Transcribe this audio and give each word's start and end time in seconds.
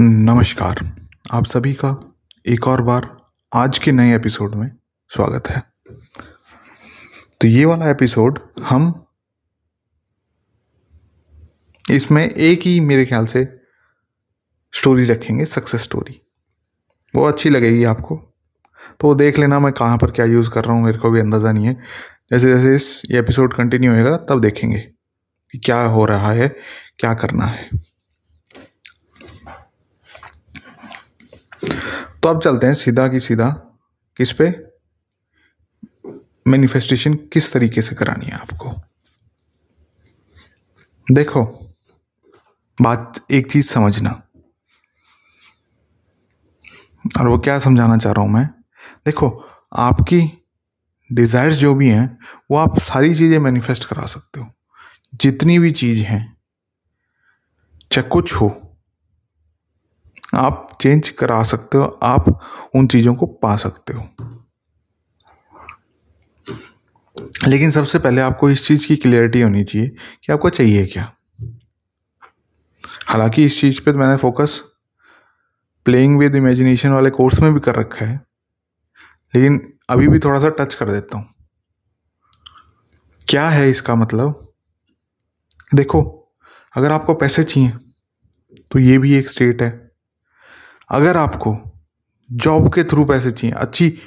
नमस्कार। 0.00 0.78
आप 1.32 1.44
सभी 1.44 1.72
का 1.74 1.90
एक 2.48 2.66
और 2.68 2.80
बार 2.82 3.06
आज 3.52 3.78
के 3.78 3.92
नए 3.92 4.14
एपिसोड 4.16 4.54
में 4.54 4.70
स्वागत 5.10 5.48
है। 5.48 5.62
तो 7.40 7.48
ये 7.48 7.64
वाला 7.64 7.90
एपिसोड 7.90 8.38
हम 8.62 9.06
इसमें 11.90 12.22
एक 12.24 12.62
ही 12.62 12.80
मेरे 12.80 13.04
ख्याल 13.06 13.26
से 13.26 13.44
स्टोरी 14.72 15.04
रखेंगे 15.04 15.44
सक्सेस 15.44 15.82
स्टोरी 15.82 16.20
वो 17.14 17.24
अच्छी 17.24 17.50
लगेगी 17.50 17.84
आपको। 17.84 18.16
तो 19.00 19.08
वो 19.08 19.14
देख 19.14 19.38
लेना 19.38 19.60
मैं 19.60 19.72
कहाँ 19.72 19.98
पर 19.98 20.10
क्या 20.10 20.24
यूज़ 20.24 20.50
कर 20.50 20.64
रहा 20.64 20.76
हूँ, 20.76 20.84
मेरे 20.84 20.98
को 20.98 21.10
भी 21.10 21.20
अंदाज़ा 21.20 21.52
नहीं 21.52 21.66
है। 21.66 21.74
जैसे 22.32 22.48
जैसे 22.48 22.74
इस 22.76 23.02
एपिसोड 23.10 23.54
कंटिन्यू 23.54 23.92
होएगा, 23.92 24.16
तब 24.16 24.40
देखेंगे 24.40 24.78
कि 25.52 25.58
क्या 25.58 25.82
हो 25.82 26.04
रहा 26.04 26.32
है, 26.32 26.48
क्या 26.98 27.14
करना 27.14 27.44
है। 27.44 27.93
तो 32.24 32.28
अब 32.28 32.40
चलते 32.40 32.66
हैं 32.66 32.74
सीधा 32.74 33.08
की 33.08 33.20
सीधा। 33.20 33.48
किस 34.16 34.32
पे? 34.32 34.64
मैनिफेस्टेशन 36.48 37.14
किस 37.14 37.52
तरीके 37.52 37.82
से 37.82 37.96
करानी 37.96 38.26
है 38.26 38.32
आपको? 38.32 38.72
देखो, 41.12 41.44
बात 42.80 43.26
एक 43.30 43.52
चीज़ 43.52 43.72
समझना। 43.72 44.22
और 47.20 47.28
वो 47.28 47.38
क्या 47.38 47.58
समझाना 47.58 47.96
चाह 47.96 48.12
रहा 48.12 48.22
हूँ 48.22 48.32
मैं? 48.32 48.46
देखो, 49.06 49.44
आपकी 49.76 50.48
डिजायर्स 51.12 51.56
जो 51.56 51.74
भी 51.74 51.88
हैं, 51.88 52.18
वो 52.50 52.56
आप 52.56 52.78
सारी 52.78 53.14
चीज़ें 53.14 53.38
मैनिफेस्ट 53.38 53.84
करा 53.84 54.06
सकते 54.06 54.40
हो। 54.40 54.52
जितनी 55.14 55.58
भी 55.58 55.70
चीज़ 55.70 56.02
हैं, 56.02 56.36
चाहे 57.92 58.08
कुछ 58.08 58.34
हो 58.34 58.73
आप 60.36 60.76
चेंज 60.80 61.08
करा 61.10 61.42
सकते 61.42 61.78
हो, 61.78 61.84
आप 62.02 62.28
उन 62.74 62.86
चीज़ों 62.86 63.14
को 63.14 63.26
पा 63.26 63.56
सकते 63.56 63.92
हो। 63.92 64.08
लेकिन 67.46 67.70
सबसे 67.70 67.98
पहले 67.98 68.20
आपको 68.20 68.50
इस 68.50 68.66
चीज़ 68.66 68.86
की 68.88 68.96
क्लियरिटी 68.96 69.40
होनी 69.40 69.64
चाहिए 69.64 69.88
कि 69.88 70.32
आपको 70.32 70.50
चाहिए 70.50 70.86
क्या। 70.86 71.10
हालाँकि 73.08 73.44
इस 73.44 73.60
चीज़ 73.60 73.80
पे 73.80 73.92
तो 73.92 73.98
मैंने 73.98 74.16
फोकस 74.16 74.62
प्लेइंग 75.86 76.18
विद 76.18 76.36
इमेजिनेशन 76.36 76.90
वाले 76.90 77.10
कोर्स 77.10 77.40
में 77.40 77.52
भी 77.54 77.60
कर 77.60 77.74
रखा 77.74 78.06
है, 78.06 78.20
लेकिन 79.34 79.60
अभी 79.90 80.08
भी 80.08 80.18
थोड़ा 80.18 80.40
सा 80.40 80.48
टच 80.58 80.74
कर 80.74 80.90
देता 80.90 81.18
हूँ। 81.18 81.26
क्या 83.26 83.48
है 83.48 83.70
इसका 83.70 83.94
मतलब? 83.94 84.46
देखो, 85.70 86.02
अगर 86.74 86.92
आपको 86.92 87.14
पैसे 87.14 87.44
चाहिए 87.44 87.72
तो 88.70 88.78
ये 88.78 88.98
भी 88.98 89.14
एक 89.14 89.30
स्टेट 89.30 89.62
है। 89.62 89.83
अगर 90.94 91.16
आपको 91.16 91.56
जॉब 92.32 92.74
के 92.74 92.84
थ्रू 92.84 93.04
पैसे 93.04 93.30
चाहिए, 93.30 93.56
अच्छी 93.56 93.98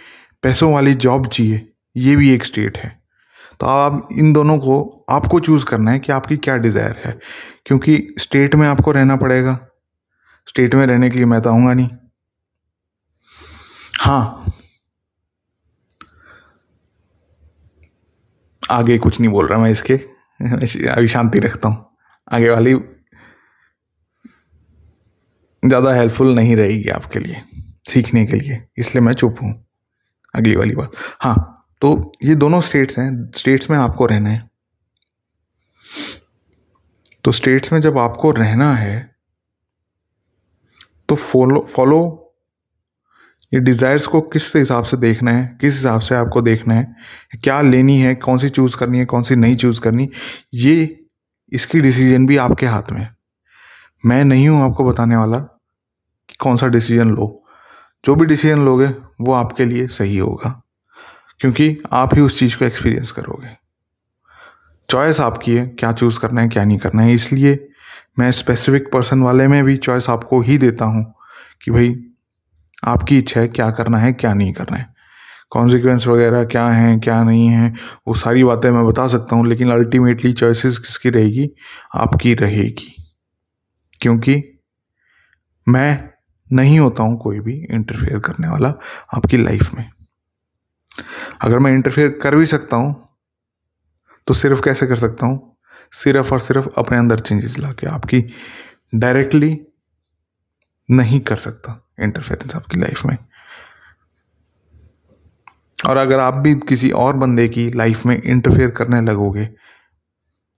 पैसों 0.43 0.73
वाली 0.73 0.93
जॉब 0.93 1.27
चाहिए, 1.27 1.73
ये 1.97 2.15
भी 2.15 2.33
एक 2.33 2.43
स्टेट 2.43 2.77
है। 2.77 3.01
तो 3.59 3.65
आप 3.65 4.09
इन 4.11 4.33
दोनों 4.33 4.57
को, 4.57 5.05
आपको 5.09 5.39
चूज़ 5.39 5.65
करना 5.65 5.91
है 5.91 5.99
कि 5.99 6.11
आपकी 6.11 6.37
क्या 6.37 6.57
डिज़ायर 6.57 7.01
है, 7.05 7.19
क्योंकि 7.65 8.15
स्टेट 8.19 8.55
में 8.55 8.67
आपको 8.67 8.91
रहना 8.91 9.15
पड़ेगा। 9.15 9.59
स्टेट 10.47 10.75
में 10.75 10.85
रहने 10.85 11.09
के 11.09 11.17
लिए 11.17 11.25
मैं 11.25 11.41
तो 11.41 11.49
आऊँगा 11.49 11.73
नहीं। 11.73 11.89
हाँ। 13.99 14.45
आगे 18.71 18.97
कुछ 18.97 19.19
नहीं 19.19 19.31
बोल 19.31 19.47
रहा 19.47 19.59
मैं 19.59 19.71
इसके। 19.71 19.93
अभी 20.87 21.07
शांति 21.07 21.39
रखता 21.39 21.69
हूँ। 21.69 21.97
आगे 22.31 22.49
वाली 22.49 22.73
ज़्यादा 25.69 25.93
हेल्पफुल 25.93 26.33
नहीं 26.35 26.55
रहेगी 26.55 26.89
आपके 26.89 27.19
लिए, 27.19 27.41
सीखने 27.89 28.25
के 28.25 28.37
लिए। 28.37 28.61
इसलिए 28.77 29.01
मैं 29.01 29.13
चुप 29.13 29.41
हूँ। 29.41 29.53
अगली 30.33 30.55
वाली 30.55 30.75
बात। 30.75 30.91
हाँ 31.21 31.35
तो 31.81 32.11
ये 32.23 32.35
दोनों 32.35 32.61
स्टेट्स 32.61 32.99
हैं। 32.99 33.09
स्टेट्स 33.35 33.69
में 33.69 33.77
आपको 33.77 34.05
रहना 34.05 34.29
है। 34.29 34.49
तो 37.23 37.31
स्टेट्स 37.31 37.73
में 37.73 37.79
जब 37.81 37.97
आपको 37.97 38.31
रहना 38.33 38.71
है 38.73 39.09
तो 41.09 41.15
फॉलो 41.15 41.59
फॉलो 41.75 41.99
ये 43.51 43.59
डिजायर्स 43.59 44.05
को 44.07 44.21
किस 44.23 44.55
हिसाब 44.55 44.83
से 44.83 44.97
देखना 44.97 45.31
है, 45.31 45.45
किस 45.61 45.73
हिसाब 45.73 45.99
से 46.01 46.15
आपको 46.15 46.41
देखना 46.41 46.73
है, 46.73 46.95
क्या 47.43 47.61
लेनी 47.61 47.97
है, 47.99 48.13
कौन 48.15 48.37
सी 48.37 48.49
चूज़ 48.49 48.75
करनी 48.77 48.99
है, 48.99 49.05
कौन 49.05 49.23
सी 49.23 49.35
नहीं 49.35 49.55
चूज़ 49.55 49.79
करनी, 49.81 50.09
ये 50.53 51.05
इसकी 51.51 51.79
डिसीज़न 51.79 52.25
भी 52.27 52.37
आपके 52.37 52.65
हाथ 52.65 52.91
में 52.91 53.01
है। 53.01 53.15
मैं 54.03 54.23
नहीं 54.25 54.47
हूँ 54.47 54.63
आपको 54.63 54.83
बताने 54.83 55.15
वाला। 55.15 55.37
कि 56.29 56.35
कौन 56.39 56.57
सा 56.57 56.67
डिसीज़न 56.67 57.09
लो। 57.09 57.43
जो 58.05 58.15
भी 58.15 58.25
डिसीज़न 58.25 58.65
लोगे, 58.65 58.85
वो 59.21 59.33
आपके 59.33 59.65
लिए 59.65 59.87
सही 59.87 60.17
होगा। 60.17 60.63
क्योंकि 61.39 61.77
आप 61.93 62.15
ही 62.15 62.21
उस 62.21 62.39
चीज़ 62.39 62.57
को 62.57 62.65
एक्सपीरियंस 62.65 63.11
करोगे। 63.11 63.67
चॉइस 64.89 65.19
आपकी 65.19 65.55
है, 65.55 65.67
क्या 65.67 65.91
चूज़ 65.91 66.19
करना 66.19 66.41
है, 66.41 66.47
क्या 66.47 66.63
नहीं 66.63 66.77
करना 66.77 67.01
है। 67.01 67.13
इसलिए 67.13 67.69
मैं 68.19 68.31
स्पेसिफिक 68.31 68.91
पर्सन 68.93 69.21
वाले 69.21 69.47
में 69.47 69.63
भी 69.63 69.77
चॉइस 69.77 70.09
आपको 70.09 70.41
ही 70.41 70.57
देता 70.57 70.85
हूँ 70.85 71.13
कि 71.61 71.71
भाई, 71.71 71.95
आपकी 72.83 73.17
इच्छा 73.17 73.39
है 73.39 73.47
क्या 73.47 73.71
करना 73.71 73.97
है, 73.97 74.13
क्या 74.13 74.33
नहीं 74.33 74.53
करना 74.53 74.77
है। 74.77 74.93
कॉन्सिक्वेंस 75.49 76.07
वगैरह 76.07 76.43
क्या 76.43 76.67
है, 76.67 76.99
क्या 76.99 77.23
नहीं 77.23 77.47
है, 77.47 77.73
वो 78.07 78.13
सारी 78.13 78.43
बातें 78.43 78.71
मैं 78.71 78.85
बता 78.85 79.07
सकता 79.07 79.35
हूँ, 79.35 79.47
लेकिन 79.47 79.71
अल्टीमेटली 79.71 80.33
चॉइसेस 80.33 80.77
किसकी 80.77 81.09
रहेगी? 81.09 81.49
आपकी 81.95 82.33
रहेगी। 82.33 83.15
क्योंकि 84.01 84.59
मैं 85.67 86.09
नहीं 86.51 86.79
होता 86.79 87.03
हूँ 87.03 87.17
कोई 87.19 87.39
भी 87.39 87.53
इंटरफेयर 87.71 88.19
करने 88.19 88.47
वाला 88.47 88.69
आपकी 89.15 89.37
लाइफ 89.37 89.73
में। 89.73 89.89
अगर 91.41 91.59
मैं 91.59 91.71
इंटरफेयर 91.71 92.09
कर 92.23 92.35
भी 92.35 92.45
सकता 92.45 92.77
हूँ 92.77 92.93
तो 94.27 94.33
सिर्फ़ 94.33 94.61
कैसे 94.61 94.87
कर 94.87 94.95
सकता 94.95 95.25
हूँ? 95.25 95.55
सिर्फ़ 95.93 96.33
और 96.33 96.39
सिर्फ़ 96.39 96.67
अपने 96.77 96.97
अंदर 96.97 97.19
चेंजेस 97.19 97.57
ला 97.59 97.71
के 97.71 97.87
आपकी 97.87 98.23
डायरेक्टली 98.95 99.59
नहीं 100.89 101.19
कर 101.19 101.37
सकता 101.37 101.81
इंटरफेरेंस 102.01 102.55
आपकी 102.55 102.79
लाइफ 102.79 103.05
में। 103.05 103.17
और 105.79 105.97
अगर 105.97 106.19
आप 106.19 106.33
भी 106.33 106.53
किसी 106.67 106.89
और 106.91 107.15
बंदे 107.17 107.47
की 107.47 107.69
लाइफ 107.71 108.05
में 108.05 108.21
इंटरफेयर 108.21 108.69
करने 108.69 109.01
लगोगे 109.01 109.49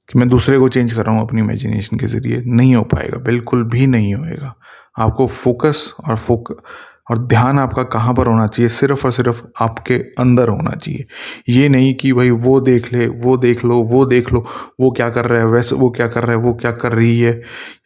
कि 0.09 0.19
मैं 0.19 0.29
दूसरे 0.29 0.59
को 0.59 0.67
चेंज 0.69 0.93
कर 0.93 1.05
रहा 1.05 1.15
हूँ 1.15 1.21
अपनी 1.21 1.41
इमेजिनेशन 1.41 1.97
के 1.97 2.07
ज़रिए, 2.07 2.43
नहीं 2.45 2.75
हो 2.75 2.83
पाएगा, 2.83 3.17
बिल्कुल 3.17 3.63
भी 3.63 3.87
नहीं 3.87 4.15
होएगा। 4.15 4.55
आपको 4.99 5.27
फोकस 5.27 5.93
और 6.09 6.15
फोक 6.15 6.61
और 7.11 7.17
ध्यान 7.17 7.59
आपका 7.59 7.83
कहाँ 7.83 8.13
पर 8.13 8.27
होना 8.27 8.47
चाहिए? 8.47 8.69
सिर्फ़ 8.69 9.05
और 9.05 9.11
सिर्फ़ 9.11 9.41
आपके 9.61 9.93
अंदर 10.19 10.49
होना 10.49 10.71
चाहिए। 10.71 11.05
ये 11.49 11.69
नहीं 11.69 11.93
कि 11.93 12.13
भाई 12.13 12.29
वो 12.29 12.59
देख 12.61 12.93
ले, 12.93 13.07
वो 13.07 13.37
देख 13.37 13.65
लो, 13.65 13.75
वो 13.83 14.05
देख 14.05 14.33
लो, 14.33 14.45
वो 14.81 14.91
क्या 14.91 15.09
कर 15.09 15.25
रहा 15.25 15.39
है, 15.39 15.45
वैसे 15.45 15.75
वो 15.75 15.89
क्या 15.89 16.07
कर 16.07 16.23
रहा 16.23 16.31
है, 16.31 16.37
वो 16.37 16.53
क्या 16.53 16.71
कर 16.71 16.93
रही 16.93 17.19
है, 17.19 17.33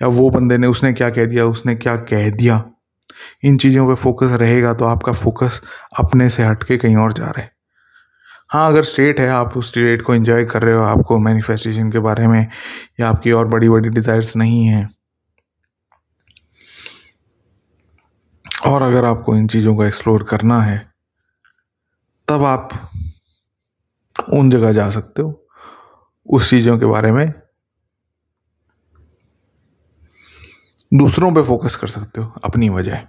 या 0.02 0.08
वो 0.08 0.30
बंदे 0.30 0.58
ने, 0.58 0.68
उसने 0.68 0.94
क्या 0.94 1.10
कह 1.10 1.26
दिया, 1.26 1.46
उसने 1.46 1.76
क्या 1.76 1.96
कह 1.96 2.30
दिया। 2.30 2.64
इन 3.44 3.58
चीज़ों 3.58 3.88
पे 3.88 3.96
फोकस 3.96 4.32
रहेगा 4.32 4.74
तो 4.74 4.86
आपका 4.86 5.12
फोकस 5.12 5.62
अपने 6.00 6.30
से 6.30 6.44
हट 6.44 6.64
के 6.64 6.78
कहीं 6.78 6.96
और 6.96 7.14
जा 7.14 7.26
रहा 7.26 7.42
है। 7.42 7.52
हाँ 8.54 8.70
अगर 8.70 8.84
स्टेट 8.84 9.20
है, 9.20 9.30
आप 9.30 9.58
उस 9.58 9.70
स्टेट 9.70 10.02
को 10.02 10.16
एंजॉय 10.16 10.46
कर 10.46 10.62
रहे 10.62 10.76
हो, 10.76 10.84
आपको 10.84 11.18
मैनिफेस्टेशन 11.20 11.92
के 11.92 12.00
बारे 12.00 12.28
में 12.28 12.48
या 13.00 13.10
आपकी 13.10 13.32
और 13.32 13.48
बड़ी 13.48 13.70
बड़ी 13.70 13.90
डिजायर्स 13.90 14.36
नहीं 14.36 14.66
है। 14.66 14.90
और 18.66 18.82
अगर 18.82 19.06
आपको 19.06 19.36
इन 19.36 19.48
चीज़ों 19.48 19.76
को 19.76 19.84
एक्सप्लोर 19.84 20.24
करना 20.24 20.62
है, 20.62 20.94
तब 22.28 22.44
आप 22.44 22.92
उन 24.34 24.50
जगह 24.50 24.72
जा 24.72 24.90
सकते 24.90 25.22
हो, 25.22 25.48
उस 26.30 26.50
चीज़ों 26.50 26.80
के 26.80 26.86
बारे 26.86 27.12
में 27.12 27.34
दूसरों 30.94 31.36
पे 31.36 31.44
फोकस 31.44 31.76
कर 31.76 31.88
सकते 31.88 32.22
हो, 32.22 32.34
अपनी 32.44 32.70
वजह। 32.70 33.08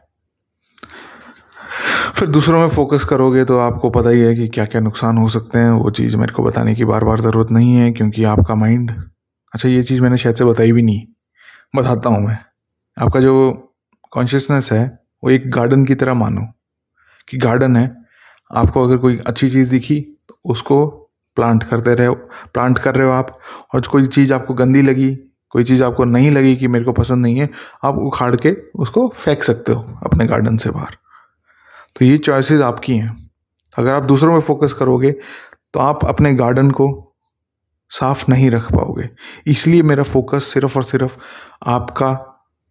फिर 2.15 2.29
दूसरों 2.29 2.61
में 2.61 2.69
फोकस 2.69 3.05
करोगे 3.05 3.45
तो 3.45 3.59
आपको 3.59 3.91
पता 3.91 4.11
ही 4.11 4.21
है 4.21 4.35
कि 4.35 4.47
क्या 4.49 4.65
क्या 4.65 4.81
नुकसान 4.81 5.17
हो 5.19 5.29
सकते 5.29 5.59
हैं। 5.59 5.71
वो 5.71 5.91
चीज़ 5.91 6.17
मेरे 6.17 6.33
को 6.33 6.43
बताने 6.43 6.75
की 6.75 6.85
बार 6.85 7.05
बार 7.05 7.21
ज़रूरत 7.21 7.51
नहीं 7.51 7.75
है 7.75 7.91
क्योंकि 7.93 8.25
आपका 8.25 8.55
माइंड 8.55 8.91
अच्छा 9.53 9.69
ये 9.69 9.83
चीज़ 9.83 10.03
मैंने 10.03 10.17
शायद 10.17 10.37
से 10.37 10.45
बताई 10.45 10.73
भी 10.73 10.83
नहीं। 10.83 11.07
बताता 11.77 12.11
हूँ 12.11 12.27
मैं। 12.27 12.39
आपका 12.97 13.21
जो 13.21 13.53
कॉन्शियसनेस 14.13 14.71
है, 14.73 14.85
वो 15.23 15.31
एक 15.31 15.51
गार्डन 15.51 15.85
की 15.85 15.95
तरह 15.95 16.15
मानो 16.15 16.47
कि 17.29 17.39
गार्डन 17.39 17.77
है, 17.77 17.95
आपको 18.51 18.85
अगर 18.85 18.97
कोई 18.97 19.19
अच्छी 19.27 19.51
चीज़ 19.51 19.71
दिखी 19.71 20.01
तो 20.29 20.39
उसको 20.45 20.87
प्लांट 21.37 21.63
करते 21.63 21.95
रहे 21.95 22.11
प्लांट 22.55 22.79
कर 22.79 22.95
रहे 22.95 23.07
हो 23.07 23.13
आप 23.13 23.39
और 23.75 23.87
कोई 23.91 24.07
चीज़ 24.09 24.35
आपको 24.35 24.55
गंदी 24.55 24.83
लगी, 24.83 25.15
कोई 25.51 25.65
चीज़ 25.65 25.83
आपको 25.85 26.05
नहीं 26.05 26.31
लगी 26.31 26.57
कि 26.57 26.69
मेरे 26.69 26.85
को 26.85 26.93
पसंद 26.93 27.23
नहीं 27.23 27.39
है, 27.39 27.49
आप 27.85 27.99
उखाड़ 27.99 28.35
के 28.37 28.57
उसको 28.77 29.09
फेंक 29.17 29.43
सकते 29.43 29.73
हो 29.73 29.99
अपने 30.05 30.27
गार्डन 30.27 30.57
से 30.57 30.71
बाहर। 30.71 30.97
तो 31.97 32.05
ये 32.05 32.19
चॉइसेस 32.19 32.61
आपकी 32.61 32.97
हैं। 32.97 33.31
अगर 33.79 33.95
आप 33.95 34.03
दूसरों 34.03 34.33
में 34.33 34.41
फोकस 34.41 34.73
करोगे 34.73 35.11
तो 35.75 35.81
आप 35.81 36.05
अपने 36.05 36.35
गार्डन 36.35 36.71
को 36.71 37.17
साफ़ 37.91 38.25
नहीं 38.29 38.51
रख 38.51 38.73
पाओगे। 38.73 39.09
इसलिए 39.47 39.83
मेरा 39.83 40.03
फोकस 40.03 40.45
सिर्फ़ 40.45 40.79
और 40.79 40.85
सिर्फ़ 40.85 41.17
आपका 41.67 42.13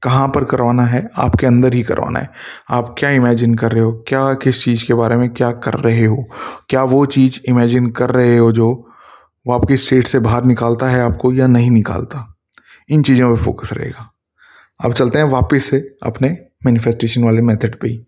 कहाँ 0.01 0.27
पर 0.27 0.43
करवाना 0.43 0.83
है, 0.83 1.09
आपके 1.17 1.47
अंदर 1.47 1.73
ही 1.73 1.83
करवाना 1.83 2.19
है। 2.19 2.29
आप 2.69 2.95
क्या 2.99 3.09
इमेजिन 3.09 3.53
कर 3.55 3.71
रहे 3.71 3.83
हो? 3.83 3.91
क्या, 4.07 4.33
किस 4.33 4.63
चीज़ 4.63 4.85
के 4.85 4.93
बारे 4.93 5.15
में 5.15 5.29
क्या 5.29 5.51
कर 5.51 5.73
रहे 5.73 6.05
हो? 6.05 6.25
क्या 6.69 6.83
वो 6.83 7.05
चीज़ 7.05 7.39
इमेजिन 7.49 7.89
कर 7.91 8.09
रहे 8.09 8.37
हो 8.37 8.51
जो 8.51 8.89
वो 9.47 9.53
आपकी 9.53 9.77
स्टेट 9.77 10.07
से 10.07 10.19
बाहर 10.19 10.43
निकालता 10.43 10.89
है 10.89 11.01
आपको 11.01 11.33
या 11.33 11.47
नहीं 11.47 11.71
निकालता? 11.71 12.35
इन 12.89 13.03
चीज़ों 13.03 13.35
पे 13.35 13.43
फोकस 13.43 13.73
रहेगा। 13.73 14.09
अब 14.85 14.93
चलते 14.93 15.19
हैं 15.19 15.25
वापस 15.25 15.63
से 15.63 15.97
अपने 16.03 16.37
मैनिफेस्टेशन 16.65 17.23
वाले 17.23 17.41
मेथड 17.41 17.75
पे 17.75 17.87
ही। 17.87 18.05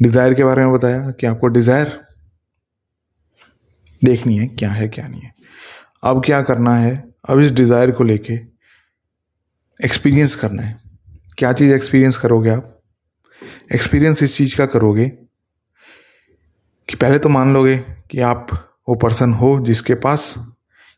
डिज़ायर 0.00 0.34
के 0.34 0.44
बारे 0.44 0.64
में 0.64 0.72
बताया 0.72 1.10
कि 1.10 1.26
आपको 1.26 1.48
डिज़ायर 1.48 1.98
देखनी 4.02 4.36
है, 4.36 4.46
क्या 4.48 4.70
है, 4.70 4.88
क्या 4.88 5.06
नहीं 5.08 5.20
है। 5.20 5.32
अब 6.04 6.22
क्या 6.24 6.40
करना 6.42 6.76
है? 6.76 6.92
अब 7.28 7.40
इस 7.40 7.52
डिज़ायर 7.52 7.90
को 7.90 8.04
लेके 8.04 8.34
एक्सपीरियंस 9.80 10.34
करना 10.34 10.62
है। 10.62 10.78
क्या 11.38 11.52
चीज़ 11.52 11.72
एक्सपीरियंस 11.74 12.16
करोगे 12.18 12.50
आप? 12.50 12.80
एक्सपीरियंस 13.74 14.22
इस 14.22 14.36
चीज़ 14.36 14.56
का 14.58 14.66
करोगे 14.66 15.06
कि 16.88 16.96
पहले 16.96 17.18
तो 17.18 17.28
मान 17.28 17.52
लोगे 17.54 17.76
कि 18.10 18.20
आप 18.22 18.46
वो 18.88 18.94
पर्सन 18.96 19.32
हो 19.32 19.58
जिसके 19.64 19.94
पास 19.96 20.34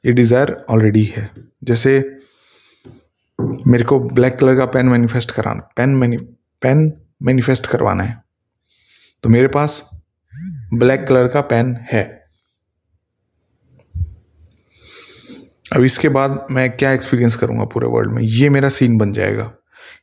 ये 0.05 0.13
डिज़ायर 0.13 0.53
ऑलरेडी 0.71 1.05
है। 1.07 1.31
जैसे 1.65 1.99
मेरे 3.39 3.85
को 3.85 3.99
ब्लैक 4.01 4.39
कलर 4.39 4.57
का 4.57 4.67
पेन 4.67 4.87
मैनिफेस्ट 4.87 5.31
कराना 5.31 5.69
पेन 5.77 5.97
मैनी 5.97 6.17
पेन 6.63 6.93
मैनिफेस्ट 7.23 7.67
करवाना 7.67 8.05
है। 8.05 8.23
तो 9.23 9.29
मेरे 9.29 9.49
पास 9.49 9.91
ब्लैक 10.75 11.07
कलर 11.09 11.29
का 11.29 11.41
पेन 11.41 11.77
है। 11.93 12.25
अब 15.77 15.83
इसके 15.85 16.09
बाद 16.09 16.47
मैं 16.51 16.77
क्या 16.77 16.93
एक्सपीरियंस 16.93 17.37
करूँगा 17.37 17.65
पूरे 17.65 17.87
वर्ल्ड 17.87 18.13
में? 18.13 18.23
ये 18.23 18.49
मेरा 18.49 18.69
सीन 18.69 18.99
बन 18.99 19.13
जाएगा। 19.13 19.53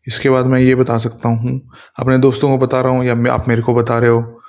इसके 0.08 0.30
बाद 0.30 0.46
मैं 0.46 0.60
ये 0.60 0.76
बता 0.76 0.98
सकता 0.98 1.30
हूँ। 1.30 1.72
अपने 2.00 2.18
दोस्तों 2.18 2.50
को 2.50 2.58
बता 2.58 2.82
रहा 2.82 2.92
हूँ 2.92 3.06
या 3.06 3.34
आप 3.34 3.48
मेरे 3.48 3.62
को 3.62 3.76
बता 3.76 4.00
रहे 4.00 4.10
हो। 4.10 4.42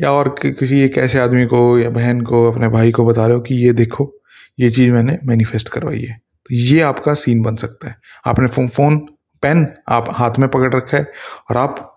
या 0.00 0.12
और 0.12 0.28
कि, 0.42 0.52
किसी 0.52 0.80
एक 0.80 0.98
ऐसे 0.98 1.18
आदमी 1.18 1.46
को 1.46 1.78
या 1.78 1.90
बहन 1.90 2.20
को 2.20 2.52
अपने 2.52 2.68
भाई 2.68 2.92
को 2.92 3.04
बता 3.06 3.26
रहे 3.26 3.34
हो 3.34 3.40
कि 3.40 3.54
ये 3.54 3.72
देखो 3.72 4.14
ये 4.60 4.70
चीज़ 4.70 4.92
मैंने 4.92 5.18
मैनिफेस्ट 5.24 5.68
करवाई 5.68 6.00
है। 6.00 6.14
तो 6.16 6.54
ये 6.54 6.80
आपका 6.80 7.14
सीन 7.14 7.42
बन 7.42 7.56
सकता 7.56 7.88
है। 7.88 7.96
आपने 8.26 8.66
फ़ोन 8.66 8.98
पेन 9.42 9.74
आप 9.88 10.06
हाथ 10.10 10.30
में 10.38 10.48
पकड़ 10.48 10.74
रखा 10.74 10.96
है 10.96 11.12
और 11.50 11.56
आप 11.56 11.88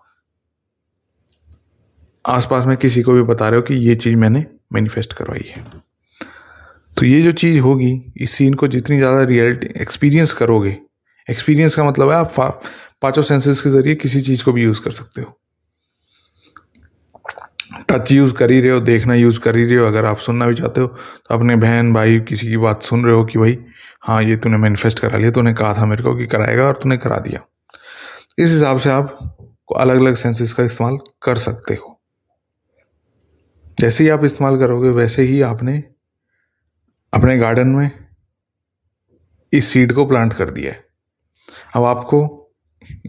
आसपास 2.26 2.66
में 2.66 2.76
किसी 2.76 3.02
को 3.02 3.12
भी 3.12 3.22
बता 3.24 3.48
रहे 3.48 3.56
हो 3.56 3.62
कि 3.62 3.74
ये 3.88 3.94
चीज़ 3.94 4.16
मैंने 4.16 4.44
मैनिफेस्ट 4.72 5.12
करवाई 5.12 5.44
है। 5.48 5.64
तो 6.96 7.06
ये 7.06 7.22
जो 7.22 7.32
चीज़ 7.34 7.58
होगी, 7.60 7.92
इस 8.16 8.30
सीन 8.30 8.54
को 8.54 8.68
जितनी 8.68 8.96
ज़्यादा 8.96 9.22
रियलिटी 9.22 9.80
एक्सपीरियंस 9.82 10.32
करोगे 10.32 10.76
एक्सपीरियंस 11.28 11.74
का 11.74 11.84
मतलब 11.84 12.10
है 12.10 12.16
आप 12.16 12.62
पाँचों 13.02 13.22
सेंसेस 13.22 13.60
के 13.60 13.70
ज़रिए 13.70 13.94
किसी 13.96 14.20
चीज़ 14.20 14.44
को 14.44 14.52
भी 14.52 14.62
यूज़ 14.62 14.80
कर 14.80 14.90
सकते 14.90 15.22
हो। 15.22 15.38
टच 17.90 18.12
यूज़ 18.12 18.34
कर 18.34 18.50
ही 18.50 18.60
रहे 18.60 18.70
हो, 18.70 18.80
देखना 18.80 19.14
यूज़ 19.14 19.40
कर 19.40 19.56
ही 19.56 19.64
रहे 19.64 19.76
हो, 19.76 19.86
अगर 19.86 20.04
आप 20.04 20.18
सुनना 20.18 20.46
भी 20.46 20.54
चाहते 20.54 20.80
हो 20.80 20.86
तो 20.86 21.34
अपने 21.34 21.56
बहन, 21.56 21.92
भाई 21.92 22.18
किसी 22.20 22.48
की 22.48 22.56
बात 22.56 22.82
सुन 22.82 23.04
रहे 23.04 23.14
हो 23.14 23.24
कि 23.24 23.38
भाई 23.38 23.58
हाँ 24.02 24.22
ये 24.22 24.36
तूने 24.36 24.56
मैनिफेस्ट 24.56 24.98
करा 24.98 25.18
लिया, 25.18 25.30
तूने 25.30 25.52
कहा 25.54 25.74
था 25.74 25.86
मेरे 25.86 26.02
को 26.02 26.14
कि 26.16 26.26
कराएगा 26.26 26.64
और 26.64 26.80
तूने 26.82 26.96
करा 26.96 27.18
दिया। 27.18 27.40
इस 28.38 28.50
हिसाब 28.50 28.78
से 28.78 28.90
आप 28.90 29.16
अलग 29.76 30.00
अलग 30.00 30.14
सेंसेस 30.16 30.52
का 30.52 30.64
इस्तेमाल 30.64 30.98
कर 31.22 31.36
सकते 31.38 31.74
हो। 31.74 31.95
जैसे 33.80 34.04
ही 34.04 34.10
आप 34.10 34.24
इस्तेमाल 34.24 34.58
करोगे, 34.58 34.88
वैसे 34.88 35.22
ही 35.22 35.42
आपने 35.42 35.84
अपने 37.14 37.38
गार्डन 37.38 37.68
में 37.68 37.90
इस 39.52 39.68
सीड 39.68 39.92
को 39.92 40.06
प्लांट 40.06 40.32
कर 40.32 40.50
दिया 40.50 40.72
है। 40.72 40.84
अब 41.76 41.84
आपको 41.84 42.42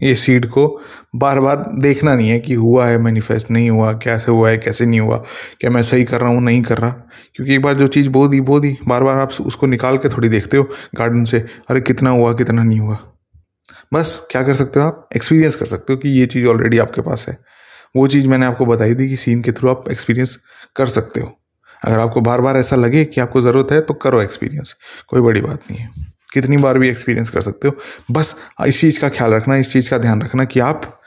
ये 0.02 0.14
सीड 0.14 0.46
को 0.46 0.80
बार 1.16 1.40
बार 1.40 1.56
देखना 1.56 2.14
नहीं 2.14 2.28
है 2.28 2.40
कि 2.40 2.54
हुआ 2.54 2.86
है 2.86 2.98
मैनिफेस्ट 2.98 3.50
नहीं 3.50 3.70
हुआ, 3.70 3.92
कैसे 3.92 4.32
हुआ 4.32 4.50
है, 4.50 4.58
कैसे 4.58 4.86
नहीं 4.86 5.00
हुआ, 5.00 5.16
क्या 5.60 5.70
मैं 5.70 5.82
सही 5.82 6.04
कर 6.04 6.20
रहा 6.20 6.30
हूँ, 6.30 6.42
नहीं 6.42 6.62
कर 6.62 6.78
रहा। 6.78 6.90
क्योंकि 7.34 7.54
एक 7.54 7.62
बार 7.62 7.74
जो 7.74 7.86
चीज़ 7.86 8.08
बो 8.08 8.28
दी 8.28 8.40
बो 8.40 8.60
दी 8.60 8.76
बार 8.88 9.02
बार 9.02 9.18
आप 9.18 9.32
उसको 9.40 9.66
निकाल 9.66 9.98
के 9.98 10.08
थोड़ी 10.08 10.28
देखते 10.28 10.56
हो 10.56 10.68
गार्डन 10.94 11.24
से, 11.24 11.38
अरे 11.38 11.80
कितना 11.80 12.10
हुआ, 12.10 12.32
कितना 12.32 12.62
नहीं 12.62 12.80
हुआ। 12.80 12.98
बस, 13.94 14.28
क्या 14.30 14.42
कर 14.42 14.54
सकते 14.54 14.80
हो 14.80 14.86
आप? 14.86 15.08
एक्सपीरियंस 15.16 15.54
कर 15.54 15.66
सकते 15.66 15.92
हो 15.92 15.98
कि 15.98 16.08
ये 16.08 16.26
चीज़ 16.26 16.46
ऑलरेडी 16.46 16.78
आपके 16.78 17.00
पास 17.00 17.26
है। 17.28 17.38
वो 17.96 18.08
चीज़ 18.08 18.28
मैंने 18.28 18.46
आपको 18.46 18.66
बताई 18.66 18.94
थी 18.94 19.08
कि 19.08 19.16
सीन 19.16 19.42
के 19.42 19.52
थ्रू 19.52 19.70
आप 19.70 19.84
एक्सपीरियंस 19.90 20.38
कर 20.76 20.86
सकते 20.86 21.20
हो। 21.20 21.40
अगर 21.84 21.98
आपको 21.98 22.20
बार 22.20 22.40
बार 22.40 22.56
ऐसा 22.56 22.76
लगे 22.76 23.04
कि 23.04 23.20
आपको 23.20 23.42
ज़रूरत 23.42 23.68
है 23.72 23.80
तो 23.80 23.94
करो 23.94 24.22
एक्सपीरियंस 24.22 24.76
कोई 25.08 25.20
बड़ी 25.20 25.40
बात 25.40 25.60
नहीं 25.70 25.80
है। 25.80 25.90
कितनी 26.32 26.56
बार 26.56 26.78
भी 26.78 26.88
एक्सपीरियंस 26.88 27.30
कर 27.30 27.40
सकते 27.40 27.68
हो। 27.68 27.76
बस 28.10 28.36
इस 28.66 28.80
चीज़ 28.80 29.00
का 29.00 29.08
ख्याल 29.08 29.30
रखना, 29.30 29.56
इस 29.56 29.72
चीज़ 29.72 29.90
का 29.90 29.98
ध्यान 29.98 30.22
रखना 30.22 30.44
कि 30.44 30.60
आप 30.60 31.00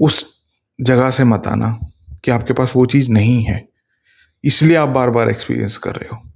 उस 0.00 0.42
जगह 0.80 1.10
से 1.10 1.24
मत 1.24 1.46
आना 1.46 1.78
कि 2.24 2.30
आपके 2.30 2.52
पास 2.52 2.72
वो 2.76 2.86
चीज़ 2.86 3.10
नहीं 3.10 3.42
है। 3.42 3.68
इसलिए 4.44 4.76
आप 4.76 4.88
बार 4.88 5.10
बार 5.10 5.30
एक्सपीरियंस 5.30 5.76
कर 5.76 5.90
रहे 5.90 6.08
हो। 6.08 6.16
तब 6.16 6.32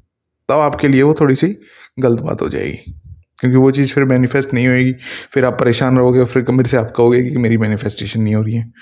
तो 0.49 0.61
आपके 0.61 0.89
लिए 0.89 1.03
वो 1.03 1.15
थोड़ी 1.21 1.35
सी 1.35 1.57
गलत 1.99 2.21
बात 2.21 2.43
हो 2.43 2.49
जाएगी। 2.49 2.93
क्योंकि 3.41 3.57
वो 3.57 3.71
चीज़ 3.71 3.93
फिर 3.93 4.05
मैनिफेस्ट 4.05 4.55
नहीं 4.55 4.67
होएगी। 4.69 4.93
फिर 5.33 5.45
आप 5.45 5.61
परेशान 5.61 5.99
रहोगे 5.99 6.19
और 6.19 6.27
फिर 6.27 6.45
मेरे 6.51 6.69
से 6.69 6.77
आप 6.77 6.93
कहोगे 6.97 7.31
कि 7.31 7.37
मेरी 7.37 7.57
मैनिफेस्टेशन 7.57 8.23
नहीं 8.23 8.35
हो 8.35 8.43
रही 8.43 8.55
है। 8.55 8.73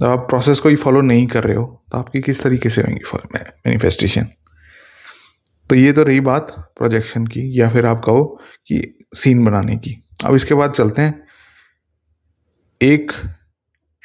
जब 0.00 0.06
आप 0.06 0.18
प्रोसेस 0.18 0.60
को 0.60 0.68
ही 0.68 0.76
फॉलो 0.76 1.00
नहीं 1.00 1.26
कर 1.26 1.44
रहे 1.44 1.56
हो 1.56 1.84
तो 1.92 1.98
आपकी 1.98 2.20
किस 2.20 2.42
तरीके 2.42 2.70
से 2.70 2.82
होंगी 2.82 3.18
मैनिफेस्टेशन 3.36 4.26
तो 5.70 5.76
ये 5.76 5.92
तो 5.92 6.02
रही 6.02 6.20
बात 6.20 6.50
प्रोजेक्शन 6.78 7.26
की, 7.26 7.60
या 7.60 7.70
फिर 7.70 7.86
आप 7.86 8.02
कहो 8.04 8.24
कि 8.66 8.98
सीन 9.14 9.44
बनाने 9.44 9.76
की। 9.76 10.02
अब 10.24 10.34
इसके 10.34 10.54
बाद 10.54 10.72
चलते 10.72 11.02
हैं। 11.02 11.24
एक 12.82 13.12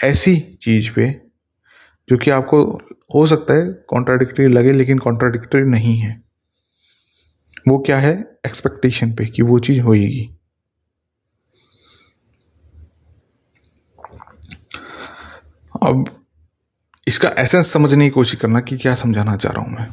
ऐसी 0.04 0.58
चीज़ 0.62 0.92
पे 0.92 1.10
जो 2.10 2.18
कि 2.18 2.32
आपको 2.32 2.64
हो 3.16 3.28
सकता 3.28 3.54
है 3.54 3.70
कॉन्ट्राडिक्टरी 3.90 4.48
लगे, 4.48 4.72
लेकिन 4.72 4.98
कॉन्ट्राडिक्टरी 4.98 5.62
नहीं 5.62 5.98
है। 5.98 6.22
वो 7.68 7.80
क्या 7.80 7.98
है? 7.98 8.14
एक्सपेक्टेशन 8.46 9.14
पे 9.14 9.26
कि 9.26 9.42
वो 9.42 9.60
चीज़ 9.60 9.82
होएगी। 9.82 10.39
अब 15.82 16.06
इसका 17.08 17.30
एसेंस 17.38 17.72
समझने 17.74 18.06
की 18.06 18.10
कोशिश 18.10 18.40
करना 18.40 18.60
कि 18.62 18.78
क्या 18.78 18.96
समझाना 18.96 19.36
चाह 19.36 19.54
रहा 19.54 19.64
हूँ 19.64 19.72
मैं। 19.72 19.88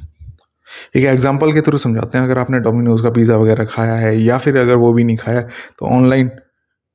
एक 0.96 1.04
एग्ज़ाम्पल 1.04 1.52
के 1.52 1.60
थ्रू 1.60 1.78
समझाते 1.78 2.18
हैं। 2.18 2.24
अगर 2.24 2.38
आपने 2.38 2.58
डोमिनोज 2.60 3.02
का 3.02 3.10
पिज़्ज़ा 3.10 3.36
वगैरह 3.36 3.64
खाया 3.66 3.94
है, 3.94 4.16
या 4.16 4.38
फिर 4.38 4.56
अगर 4.56 4.76
वो 4.76 4.92
भी 4.92 5.04
नहीं 5.04 5.16
खाया 5.16 5.40
तो 5.42 5.86
ऑनलाइन 5.88 6.30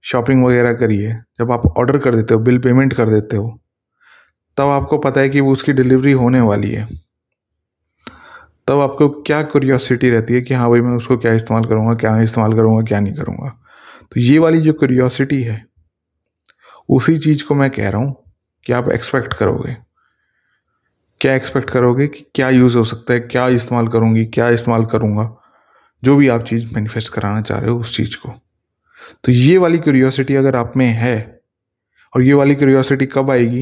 शॉपिंग 0.03 0.43
वगैरह 0.45 0.73
करिए। 0.75 1.13
जब 1.39 1.51
आप 1.51 1.65
ऑर्डर 1.69 1.97
कर 1.97 2.15
देते 2.15 2.33
हो 2.33 2.39
बिल 2.39 2.57
पेमेंट 2.59 2.93
कर 2.93 3.09
देते 3.09 3.37
हो, 3.37 3.59
तब 4.57 4.69
आपको 4.69 4.97
पता 4.99 5.21
है 5.21 5.29
कि 5.29 5.39
वो 5.39 5.51
उसकी 5.51 5.73
डिलीवरी 5.73 6.11
होने 6.13 6.41
वाली 6.41 6.71
है। 6.71 6.85
तब 8.67 8.79
आपको 8.79 9.09
क्या 9.21 9.41
क्यूरियोसिटी 9.43 10.09
रहती 10.09 10.33
है 10.33 10.41
कि 10.41 10.53
हाँ 10.53 10.69
भाई, 10.69 10.81
मैं 10.81 10.95
उसको 10.97 11.17
क्या 11.17 11.33
इस्तेमाल 11.33 11.65
करूँगा, 11.65 11.93
क्या 11.95 12.17
इस्तेमाल 12.21 12.53
करूँगा, 12.53 12.81
क्या 12.83 12.99
नहीं 12.99 13.13
करूँगा। 13.13 13.49
तो 14.11 14.19
ये 14.19 14.37
वाली 14.39 14.61
जो 14.61 14.73
क्यूरियोसिटी 14.73 15.41
है, 15.43 15.63
उसी 16.89 17.17
चीज़ 17.17 17.43
को 17.43 17.55
मैं 17.55 17.69
कह 17.69 17.89
रहा 17.89 18.01
हूँ 18.01 18.15
कि 18.65 18.73
आप 18.73 18.89
एक्सपेक्ट 18.89 19.33
करोगे। 19.33 19.77
क्या 21.21 21.35
एक्सपेक्ट 21.35 21.69
करोगे 21.69 22.07
कि 22.07 22.25
क्या 22.35 22.49
यूज़ 22.49 22.77
हो 22.77 22.83
सकता 22.83 23.13
है, 23.13 23.19
क्या 23.19 23.47
इस्तेमाल 23.47 23.87
करूँगी, 23.87 24.25
क्या 24.25 24.49
इस्तेमाल 24.49 24.85
करूँगा, 24.85 25.37
जो 26.03 26.15
भी 26.15 26.27
आप 26.27 26.43
चीज़ 26.43 26.75
मैनिफेस्ट 26.75 27.13
कराना 27.13 27.41
चाह 27.41 27.59
रहे 27.59 27.69
हो 27.69 27.79
उस 27.79 27.97
चीज़ 27.97 28.17
को। 28.17 28.29
तो 29.23 29.31
ये 29.31 29.57
वाली 29.57 29.77
क्यूरियोसिटी 29.77 30.35
अगर 30.35 30.55
आप 30.55 30.73
में 30.77 30.87
है, 30.87 31.41
और 32.15 32.21
ये 32.21 32.33
वाली 32.33 32.55
क्यूरियोसिटी 32.55 33.05
कब 33.05 33.31
आएगी, 33.31 33.61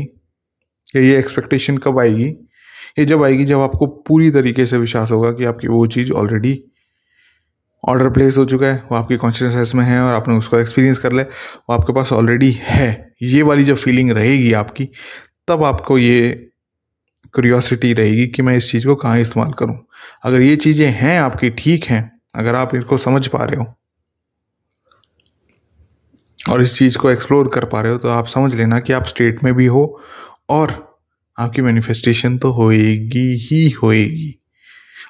या 0.95 1.01
ये 1.01 1.19
एक्सपेक्टेशन 1.19 1.77
कब 1.77 1.99
आएगी, 1.99 2.27
ये 2.99 3.05
जब 3.05 3.23
आएगी 3.23 3.45
जब 3.45 3.59
आपको 3.59 3.87
पूरी 3.87 4.31
तरीके 4.31 4.65
से 4.65 4.77
विश्वास 4.77 5.11
होगा 5.11 5.31
कि 5.31 5.45
आपकी 5.45 5.67
वो 5.67 5.87
चीज़ 5.87 6.11
ऑलरेडी 6.11 6.63
ऑर्डर 7.83 8.09
प्लेस 8.09 8.37
हो 8.37 8.45
चुका 8.45 8.67
है, 8.67 8.83
वो 8.91 8.97
आपकी 8.97 9.17
कॉन्शियसनेस 9.17 9.73
में 9.75 9.83
है 9.85 9.99
और 10.01 10.13
आपने 10.13 10.35
उसको 10.35 10.59
एक्सपीरियंस 10.59 10.97
कर 10.97 11.11
लिया, 11.11 11.25
वो 11.69 11.75
आपके 11.75 11.93
पास 11.93 12.11
ऑलरेडी 12.13 12.51
है। 12.61 12.89
ये 13.23 13.41
वाली 13.41 13.63
जब 13.63 13.75
फीलिंग 13.77 14.11
रहेगी 14.11 14.51
आपकी, 14.53 14.85
तब 15.47 15.63
आपको 15.63 15.97
ये 15.97 16.29
क्यूरियोसिटी 17.33 17.93
रहेगी 17.93 18.27
कि 18.27 18.41
मैं 18.41 18.55
इस 18.57 18.71
चीज़ 18.71 18.87
को 18.87 18.95
कहाँ 18.95 19.19
इस्तेमाल 19.19 19.51
करूँ। 19.51 19.77
अगर 20.23 20.41
ये 20.41 20.55
चीज़ें 20.55 20.87
हैं 20.91 21.19
आपकी, 21.19 21.49
ठीक 21.49 21.83
हैं, 21.85 22.09
अगर 22.35 22.55
आप 22.55 22.75
इसको 22.75 22.97
समझ 22.97 23.27
पा 23.27 23.43
रहे 23.43 23.59
हो 23.59 23.75
और 26.49 26.61
इस 26.61 26.77
चीज़ 26.77 26.97
को 26.97 27.09
एक्सप्लोर 27.09 27.47
कर 27.47 27.65
पा 27.65 27.81
रहे 27.81 27.91
हो 27.91 27.97
तो 27.97 28.09
आप 28.09 28.27
समझ 28.27 28.53
लेना 28.55 28.79
कि 28.79 28.93
आप 28.93 29.05
स्टेट 29.05 29.43
में 29.43 29.53
भी 29.53 29.65
हो 29.65 29.83
और 30.49 30.71
आपकी 31.37 31.61
मैनिफेस्टेशन 31.61 32.37
तो 32.37 32.51
होएगी 32.51 33.27
ही 33.41 33.69
होएगी। 33.73 34.38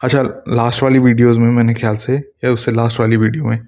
अच्छा 0.01 0.21
लास्ट 0.49 0.83
वाली 0.83 0.99
वीडियोस 0.99 1.37
में 1.37 1.47
मैंने 1.51 1.73
ख्याल 1.73 1.95
से, 1.97 2.15
या 2.43 2.51
उससे 2.51 2.71
लास्ट 2.71 2.99
वाली 2.99 3.17
वीडियो 3.17 3.45
में 3.45 3.59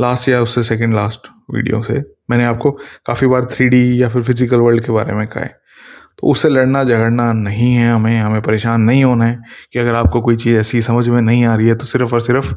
लास्ट 0.00 0.28
या 0.28 0.40
उससे 0.42 0.62
सेकंड 0.64 0.94
लास्ट 0.94 1.28
वीडियो 1.54 1.82
से, 1.82 2.02
मैंने 2.30 2.44
आपको 2.44 2.70
काफ़ी 3.06 3.26
बार 3.26 3.44
थ्री 3.52 4.02
या 4.02 4.08
फिर 4.08 4.22
फ़िज़िकल 4.22 4.60
वर्ल्ड 4.60 4.84
के 4.84 4.92
बारे 4.92 5.14
में 5.14 5.26
कहा 5.26 5.44
है। 5.44 5.54
तो 6.18 6.26
उससे 6.26 6.48
लड़ना 6.48 6.82
झगड़ना 6.84 7.32
नहीं 7.32 7.74
है 7.74 7.90
हमें 7.92 8.18
हमें 8.18 8.40
परेशान 8.42 8.80
नहीं 8.82 9.04
होना 9.04 9.24
है 9.24 9.38
कि 9.72 9.78
अगर 9.78 9.94
आपको 9.94 10.20
कोई 10.20 10.36
चीज़ 10.36 10.56
ऐसी 10.58 10.82
समझ 10.82 11.08
में 11.08 11.20
नहीं 11.20 11.44
आ 11.44 11.54
रही 11.54 11.68
है 11.68 11.74
तो 11.74 11.86
सिर्फ़ 11.86 12.14
और 12.14 12.20
सिर्फ़ 12.20 12.52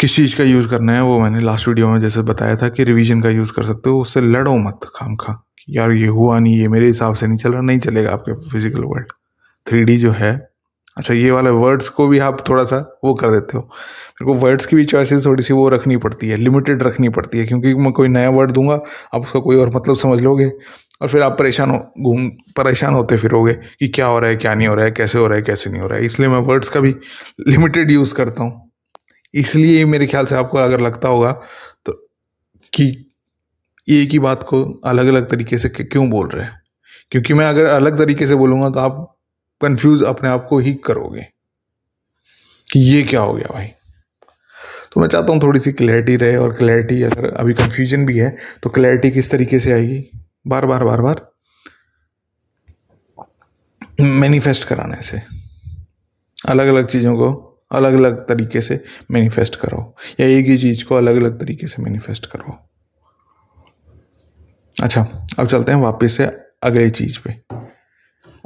किस 0.00 0.16
चीज़ 0.16 0.36
का 0.36 0.44
यूज़ 0.44 0.68
करना 0.68 0.92
है, 0.92 1.02
वो 1.02 1.18
मैंने 1.20 1.40
लास्ट 1.40 1.68
वीडियो 1.68 1.88
में 1.88 1.98
जैसे 2.00 2.22
बताया 2.24 2.56
था 2.56 2.68
कि 2.68 2.84
रिवीजन 2.84 3.20
का 3.22 3.30
यूज़ 3.30 3.52
कर 3.52 3.64
सकते 3.64 3.90
हो, 3.90 4.00
उससे 4.00 4.20
लड़ो 4.20 4.56
मत 4.58 4.90
खाम 4.96 5.16
खा 5.16 5.42
यार 5.70 5.90
ये 5.92 6.06
हुआ 6.08 6.38
नहीं, 6.38 6.58
ये 6.58 6.68
मेरे 6.68 6.86
हिसाब 6.86 7.14
से 7.14 7.26
नहीं 7.26 7.38
चल 7.38 7.52
रहा, 7.52 7.60
नहीं 7.62 7.78
चलेगा 7.78 8.12
आपके 8.12 8.34
फ़िज़िकल 8.50 8.84
वर्ल्ड 8.84 9.12
थ्री 9.66 9.96
जो 9.98 10.12
है 10.12 10.32
अच्छा 10.96 11.14
ये 11.14 11.30
वाले 11.30 11.50
वर्ड्स 11.52 11.88
को 11.88 12.06
भी 12.08 12.18
आप 12.20 12.44
थोड़ा 12.48 12.64
सा 12.64 12.76
वो 13.04 13.12
कर 13.14 13.30
देते 13.30 13.56
हो। 13.56 13.62
मेरे 13.62 14.24
को 14.26 14.34
वर्ड्स 14.36 14.66
की 14.66 14.76
भी 14.76 14.84
चॉइसेस 14.86 15.24
थोड़ी 15.26 15.42
सी 15.42 15.54
वो 15.54 15.68
रखनी 15.68 15.96
पड़ती 15.98 16.28
है 16.28 16.36
लिमिटेड 16.36 16.82
रखनी 16.82 17.08
पड़ती 17.10 17.38
है, 17.38 17.46
क्योंकि 17.46 17.74
मैं 17.74 17.92
कोई 17.92 18.08
नया 18.08 18.30
वर्ड 18.30 18.50
दूँगा, 18.50 18.74
आप 19.14 19.20
उसका 19.20 19.40
कोई 19.40 19.56
और 19.56 19.70
मतलब 19.76 19.96
समझ 19.98 20.20
लोगे 20.20 20.50
और 21.02 21.08
फिर 21.08 21.22
आप 21.22 21.38
परेशान 21.38 21.70
हो, 21.70 21.78
घूम, 22.00 22.28
परेशान 22.56 22.94
होते 22.94 23.16
फिरोगे 23.18 23.52
कि 23.52 23.88
क्या 23.88 24.06
हो 24.06 24.18
रहा 24.18 24.30
है, 24.30 24.36
क्या 24.36 24.54
नहीं 24.54 24.68
हो 24.68 24.74
रहा 24.74 24.84
है, 24.84 24.90
कैसे 24.92 25.18
हो 25.18 25.26
रहा 25.26 25.36
है, 25.36 25.42
कैसे 25.42 25.70
नहीं 25.70 25.80
हो 25.82 25.86
रहा 25.88 25.98
है। 25.98 26.04
इसलिए 26.06 26.28
मैं 26.28 26.38
वर्ड्स 26.42 26.68
का 26.68 26.80
भी 26.80 26.94
लिमिटेड 27.48 27.90
यूज़ 27.90 28.14
करता 28.14 28.42
हूँ। 28.42 28.70
इसलिए 29.34 29.84
मेरे 29.86 30.06
ख्याल 30.06 30.26
से 30.26 30.34
आपको 30.34 30.58
अगर 30.58 30.80
लगता 30.80 31.08
होगा 31.08 31.32
तो 31.86 31.92
कि 32.72 32.84
एक 33.88 34.10
ही 34.12 34.18
बात 34.18 34.42
को 34.42 34.62
अलग 34.86 35.06
अलग 35.06 35.30
तरीके 35.30 35.58
से 35.58 35.68
क्यों 35.70 36.08
बोल 36.10 36.28
रहे 36.28 36.44
हैं? 36.44 36.60
क्योंकि 37.12 37.34
मैं 37.34 37.46
अगर 37.46 37.64
अलग 37.66 37.98
तरीके 37.98 38.26
से 38.26 38.34
बोलूँगा 38.34 38.68
तो 38.70 38.80
आप 38.80 39.08
कंफ्यूज 39.62 40.02
अपने 40.04 40.28
आप 40.28 40.46
को 40.50 40.58
ही 40.58 40.74
करोगे 40.74 41.26
कि 42.68 42.80
ये 42.80 43.02
क्या 43.02 43.20
हो 43.20 43.34
गया 43.34 43.52
भाई। 43.54 43.66
तो 44.92 45.00
मैं 45.00 45.08
चाहता 45.08 45.32
हूँ 45.32 45.42
थोड़ी 45.42 45.60
सी 45.60 45.72
क्लैरिटी 45.72 46.16
रहे 46.16 46.36
और 46.36 46.52
क्लैरिटी 46.52 47.02
अगर 47.02 47.28
अभी 47.30 47.54
कंफ्यूजन 47.54 48.06
भी 48.06 48.18
है 48.18 48.34
तो 48.62 48.70
क्लैरिटी 48.70 49.10
किस 49.10 49.30
तरीके 49.30 49.58
से 49.60 49.72
आएगी? 49.72 50.04
बार 50.46 50.66
बार 50.66 50.84
बार 50.84 51.00
बार। 51.00 51.30
मैनिफेस्ट 54.00 54.64
कराने 54.64 55.02
से। 55.02 55.20
अलग 56.48 56.66
अलग 56.66 56.86
चीज़ों 56.86 57.14
को 57.16 57.30
अलग 57.72 57.94
अलग 57.94 58.16
तरीके 58.28 58.60
से 58.60 58.82
मैनिफेस्ट 59.10 59.56
करो। 59.56 59.94
या 60.20 60.26
एक 60.28 60.46
ही 60.46 60.56
चीज़ 60.58 60.84
को 60.84 60.94
अलग 60.94 61.16
अलग 61.16 61.40
तरीके 61.40 61.66
से 61.66 61.82
मैनिफेस्ट 61.82 62.26
करो। 62.26 62.58
अच्छा 64.76 65.02
अब 65.38 65.46
चलते 65.46 65.72
हैं 65.72 65.78
वापस 65.78 66.16
से 66.16 66.26
अगली 66.62 66.90
चीज़ 66.90 67.18
पे। 67.20 67.40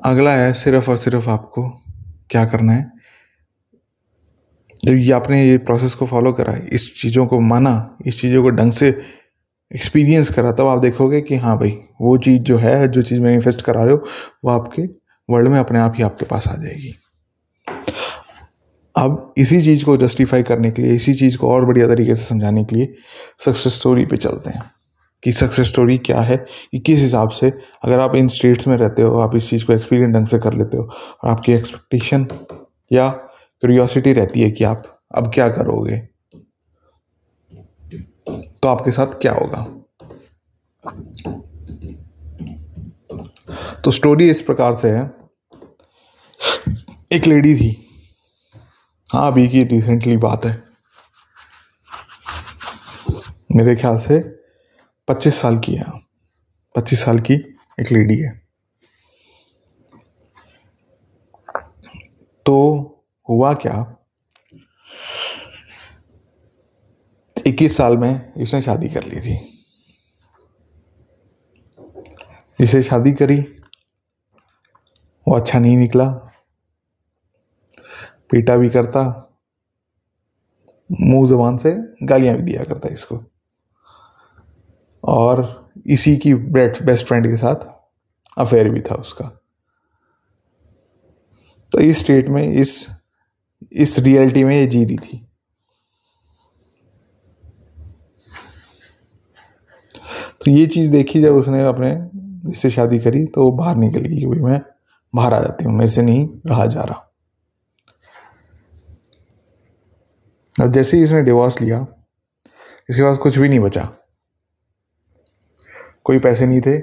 अगला 0.05 0.33
है 0.33 0.53
सिर्फ़ 0.53 0.91
और 0.91 0.97
सिर्फ़ 0.97 1.31
आपको 1.31 1.69
क्या 2.31 2.45
करना 2.45 2.73
है? 2.73 2.93
जब 4.85 4.95
ये 4.95 5.12
आपने 5.12 5.47
ये 5.47 5.59
प्रोसेस 5.59 5.95
को 5.95 6.07
फॉलो 6.07 6.33
करा, 6.33 6.59
इस 6.73 7.00
चीज़ों 7.00 7.26
को 7.26 7.41
माना, 7.41 7.97
इस 8.07 8.21
चीज़ों 8.21 8.43
को 8.43 8.50
ढंग 8.50 8.73
से 8.73 9.03
एक्सपीरियंस 9.75 10.31
करा, 10.31 10.53
तब 10.53 10.67
आप 10.67 10.79
देखोगे 10.79 11.21
कि 11.21 11.37
हाँ 11.37 11.59
भाई, 11.59 11.71
वो 12.00 12.19
चीज़ 12.19 12.43
जो 12.43 12.59
है, 12.59 12.88
जो 12.88 13.03
चीज़ 13.03 13.21
मैनिफेस्ट 13.21 13.62
करा 13.62 13.85
रहे 13.85 13.93
हो, 13.93 14.05
वो 14.45 14.50
आपके 14.50 14.83
वर्ल्ड 15.31 15.49
में 15.49 15.59
अपने 15.59 15.79
आप 15.79 15.95
ही 15.97 16.03
आपके 16.03 16.26
पास 16.26 16.49
आ 16.49 16.55
जाएगी। 16.55 16.95
अब 18.99 19.35
इसी 19.37 19.62
चीज़ 19.62 19.85
को 19.85 19.97
जस्टिफाई 19.97 20.43
करने 20.43 20.71
के 20.71 20.83
लिए, 20.83 20.95
इसी 20.95 21.15
चीज़ 21.15 21.38
को 21.38 21.50
और 21.50 21.67
बढ़िया 21.67 21.87
तरीके 21.87 22.17
से 22.17 22.25
समझाने 22.25 22.65
के 22.65 22.76
लिए 22.76 22.95
सक्सेस 23.45 23.75
स्टोरी 23.75 24.07
पे 24.07 24.17
चलते 24.17 24.50
हैं। 24.50 24.75
कि 25.26 25.33
सक्सेस 25.33 25.68
स्टोरी 25.68 25.99
क्या 25.99 26.21
है, 26.21 26.37
कि 26.37 26.78
किस 26.78 27.00
हिसाब 27.00 27.28
से 27.28 27.49
अगर 27.85 28.00
आप 28.00 28.14
इन 28.16 28.28
स्टेट्स 28.28 28.66
में 28.66 28.76
रहते 28.76 29.02
हो, 29.02 29.18
आप 29.21 29.37
इस 29.37 29.49
चीज़ 29.50 29.64
को 29.64 29.73
एक्सपीरियंस 29.73 30.14
ढंग 30.14 30.26
से 30.26 30.38
कर 30.38 30.52
लेते 30.52 30.76
हो, 30.76 30.83
और 30.83 31.30
आपकी 31.30 31.52
एक्सपेक्टेशन 31.52 32.26
या 32.92 33.09
क्यूरियोसिटी 33.09 34.12
रहती 34.12 34.40
है 34.40 34.50
कि 34.50 34.64
आप 34.64 35.00
अब 35.14 35.30
क्या 35.35 35.49
करोगे 35.49 35.97
तो 38.62 38.68
आपके 38.68 38.90
साथ 38.90 39.06
क्या 39.06 39.33
होगा। 39.33 39.62
तो 43.85 43.90
स्टोरी 43.90 44.30
इस 44.30 44.40
प्रकार 44.40 44.75
से 44.75 44.90
है। 44.90 45.11
एक 47.12 47.26
लेडी 47.26 47.54
थी। 47.54 47.88
हाँ 49.11 49.26
अभी 49.26 49.49
की 49.49 49.64
रिसेंटली 49.64 50.16
बात 50.16 50.45
है। 50.45 50.62
मेरे 53.56 53.76
ख्याल 53.76 53.99
से 53.99 54.36
पच्चीस 55.08 55.40
साल 55.40 55.58
की 55.58 55.75
है। 55.75 55.84
पच्चीस 56.76 57.04
साल 57.04 57.18
की 57.18 57.34
एक 57.80 57.92
लेडी 57.92 58.16
है। 58.16 58.46
तो 62.46 62.56
हुआ 63.28 63.54
क्या? 63.54 63.96
इक्कीस 67.46 67.76
साल 67.76 67.96
में 67.96 68.32
इसने 68.36 68.62
शादी 68.62 68.88
कर 68.88 69.04
ली 69.04 69.20
थी। 69.20 69.62
इसे 72.60 72.82
शादी 72.82 73.12
करी, 73.12 73.40
वो 75.28 75.36
अच्छा 75.36 75.58
नहीं 75.58 75.76
निकला। 75.76 76.10
पीटा 78.30 78.56
भी 78.56 78.68
करता, 78.68 79.02
मुँह 81.00 81.28
जबान 81.28 81.56
से 81.56 81.76
गालियाँ 82.02 82.36
भी 82.36 82.42
दिया 82.42 82.64
करता 82.64 82.88
इसको। 82.88 83.36
और 85.06 85.44
इसी 85.86 86.16
की 86.16 86.34
बेस्ट 86.34 87.06
फ्रेंड 87.06 87.26
के 87.26 87.36
साथ 87.36 87.66
अफेयर 88.36 88.68
भी 88.68 88.80
था 88.80 88.94
उसका। 88.94 89.25
तो 91.72 91.80
इस 91.80 91.98
स्टेट 91.98 92.28
में, 92.28 92.42
इस 92.42 92.88
इस 93.72 93.98
रियलिटी 93.98 94.42
में 94.44 94.54
ये 94.56 94.66
जी 94.66 94.84
रही 94.84 94.96
थी। 94.98 95.22
तो 100.36 100.50
ये 100.50 100.66
चीज़ 100.66 100.90
देखी 100.92 101.20
जब 101.22 101.36
उसने 101.36 101.62
अपने, 101.64 101.90
इससे 102.50 102.70
शादी 102.70 102.98
करी 102.98 103.25
तो 103.26 103.44
वो 103.44 103.52
बाहर 103.52 103.76
निकल 103.76 104.00
गई 104.00 104.18
कि 104.18 104.26
भाई 104.26 104.40
मैं 104.40 104.60
बाहर 105.12 105.34
आ 105.34 105.40
जाती 105.40 105.64
हूँ, 105.64 105.75
मेरे 105.75 105.90
से 105.90 106.02
नहीं 106.02 106.28
रहा 106.46 106.66
जा 106.66 106.82
रहा। 106.82 107.02
अब 110.56 110.72
जैसे 110.72 110.96
ही 110.96 111.02
इसने 111.02 111.22
डिवोर्स 111.22 111.60
लिया, 111.60 111.86
इसके 112.90 113.02
पास 113.02 113.18
कुछ 113.18 113.38
भी 113.38 113.48
नहीं 113.48 113.60
बचा। 113.60 113.88
कोई 116.06 116.18
पैसे 116.18 116.46
नहीं 116.46 116.60
थे, 116.60 116.78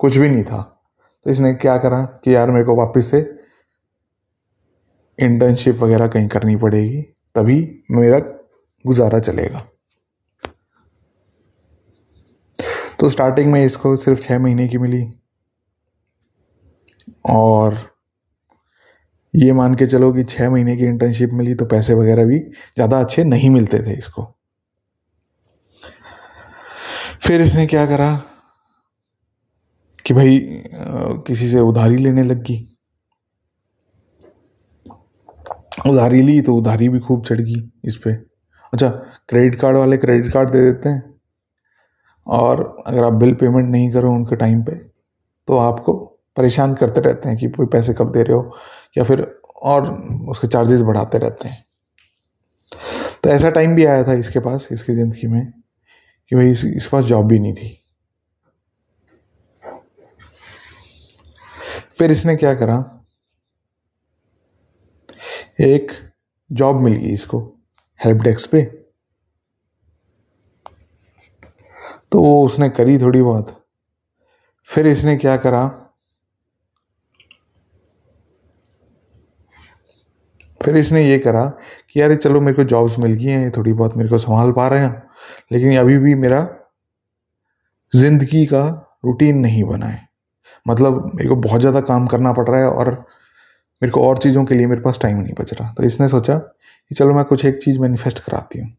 कुछ 0.00 0.16
भी 0.16 0.28
नहीं 0.28 0.44
था। 0.44 0.62
तो 1.26 1.30
इसने 1.30 1.52
क्या 1.54 1.76
करा 1.78 2.02
कि 2.24 2.34
यार 2.34 2.50
मेरे 2.50 2.64
को 2.64 2.76
वापस 2.76 3.10
से 3.10 3.18
इंटर्नशिप 5.18 5.76
वगैरह 5.76 6.06
कहीं 6.06 6.28
करनी 6.28 6.56
पड़ेगी, 6.56 7.02
तभी 7.34 7.58
मेरा 7.90 8.18
गुजारा 8.84 9.18
चलेगा। 9.18 9.66
तो 13.00 13.10
स्टार्टिंग 13.10 13.52
में 13.52 13.64
इसको 13.64 13.94
सिर्फ़ 13.96 14.20
छः 14.20 14.38
महीने 14.38 14.68
की 14.68 14.78
मिली। 14.78 15.02
और 17.24 17.76
ये 19.34 19.52
मान 19.52 19.74
के 19.74 19.86
चलो 19.86 20.12
कि 20.12 20.22
छः 20.24 20.50
महीने 20.50 20.76
की 20.76 20.84
इंटर्नशिप 20.84 21.30
मिली 21.32 21.54
तो 21.54 21.64
पैसे 21.66 21.94
वगैरह 21.94 22.24
भी 22.24 22.38
ज़्यादा 22.38 23.00
अच्छे 23.00 23.24
नहीं 23.24 23.50
मिलते 23.50 23.78
थे 23.78 23.98
इसको। 23.98 24.22
फिर 27.26 27.42
इसने 27.42 27.66
क्या 27.66 27.84
करा 27.86 28.14
कि 30.06 30.14
भाई 30.14 30.38
किसी 31.26 31.48
से 31.48 31.60
उधारी 31.60 31.96
लेने 31.96 32.22
लग 32.22 32.42
गई। 32.42 32.66
उधारी 35.88 36.20
ली 36.22 36.40
तो 36.40 36.54
उधारी 36.54 36.88
भी 36.88 36.98
खूब 36.98 37.24
चढ़ 37.24 37.40
गई 37.40 37.56
इस 37.84 37.96
पर 37.96 38.10
अच्छा 38.72 38.88
क्रेडिट 39.28 39.60
कार्ड 39.60 39.76
वाले 39.76 39.96
क्रेडिट 39.96 40.32
कार्ड 40.32 40.50
दे 40.50 40.60
देते 40.60 40.88
हैं 40.88 41.02
और 42.26 42.64
अगर 42.86 43.04
आप 43.04 43.12
बिल 43.14 43.34
पेमेंट 43.34 43.68
नहीं 43.70 43.90
करो 43.92 44.12
उनके 44.12 44.36
टाइम 44.36 44.62
पे 44.62 44.76
तो 45.48 45.58
आपको 45.58 45.94
परेशान 46.36 46.74
करते 46.74 47.00
रहते 47.00 47.28
हैं 47.28 47.38
कि 47.38 47.48
पैसे 47.66 47.94
कब 47.94 48.12
दे 48.12 48.22
रहे 48.22 48.36
हो? 48.36 48.56
या 48.98 49.04
फिर 49.04 49.26
और 49.64 49.92
उसके 50.30 50.46
चार्जेस 50.48 50.80
बढ़ाते 50.82 51.18
रहते 51.18 51.48
हैं। 51.48 51.64
तो 53.22 53.30
ऐसा 53.30 53.50
टाइम 53.50 53.74
भी 53.74 53.84
आया 53.84 54.02
था 54.04 54.12
इसके 54.14 54.40
पास, 54.40 54.68
इसकी 54.72 54.94
ज़िंदगी 54.94 55.26
में। 55.26 55.52
कि 56.30 56.36
भाई 56.36 56.50
इस, 56.50 56.64
इस 56.64 56.88
पास 56.88 57.04
जॉब 57.04 57.26
भी 57.26 57.38
नहीं 57.38 57.54
थी। 57.54 57.82
फिर 61.98 62.10
इसने 62.10 62.36
क्या 62.36 62.54
करा? 62.54 62.92
एक 65.60 65.92
जॉब 66.52 66.80
मिल 66.80 66.92
गई 66.92 67.12
इसको 67.12 67.52
हेल्प 68.04 68.22
डेस्क 68.22 68.50
पे। 68.50 68.62
तो 72.12 72.20
वो 72.20 72.46
उसने 72.46 72.68
करी 72.68 72.98
थोड़ी 72.98 73.22
बहुत। 73.22 73.66
फिर 74.64 74.86
इसने 74.86 75.16
क्या 75.16 75.36
करा? 75.36 75.68
फिर 80.64 80.76
इसने 80.76 81.08
ये 81.08 81.18
करा 81.18 81.46
कि 81.90 82.00
यार 82.00 82.14
चलो 82.16 82.40
मेरे 82.40 82.56
को 82.56 82.64
जॉब्स 82.64 82.98
मिल 82.98 83.12
गई 83.12 83.24
हैं 83.24 83.50
थोड़ी 83.50 83.72
बहुत 83.72 83.96
मेरे 83.96 84.08
को 84.08 84.18
संभाल 84.18 84.52
पा 84.52 84.68
रहे 84.68 84.80
हैं। 84.80 85.05
लेकिन 85.52 85.76
अभी 85.78 85.98
भी 85.98 86.14
मेरा 86.14 86.40
ज़िंदगी 87.92 88.44
का 88.46 88.64
रूटीन 89.04 89.38
नहीं 89.38 89.64
बना 89.64 89.86
है। 89.86 90.08
मतलब 90.66 91.10
मेरे 91.14 91.28
को 91.28 91.36
बहुत 91.36 91.60
ज़्यादा 91.60 91.80
काम 91.80 92.06
करना 92.06 92.32
पड़ 92.32 92.48
रहा 92.48 92.60
है 92.60 92.68
और 92.68 92.90
मेरे 93.82 93.90
को 93.90 94.02
और 94.02 94.18
चीज़ों 94.18 94.44
के 94.44 94.54
लिए 94.54 94.66
मेरे 94.66 94.80
पास 94.80 94.98
टाइम 95.02 95.16
नहीं 95.16 95.34
बच 95.40 95.52
रहा। 95.52 95.72
तो 95.72 95.82
इसने 95.82 96.08
सोचा 96.08 96.36
कि 96.38 96.94
चलो 96.94 97.14
मैं 97.14 97.24
कुछ 97.24 97.44
एक 97.44 97.62
चीज़ 97.62 97.80
मैनिफेस्ट 97.80 98.18
कराती 98.18 98.58
हूँ। 98.58 98.70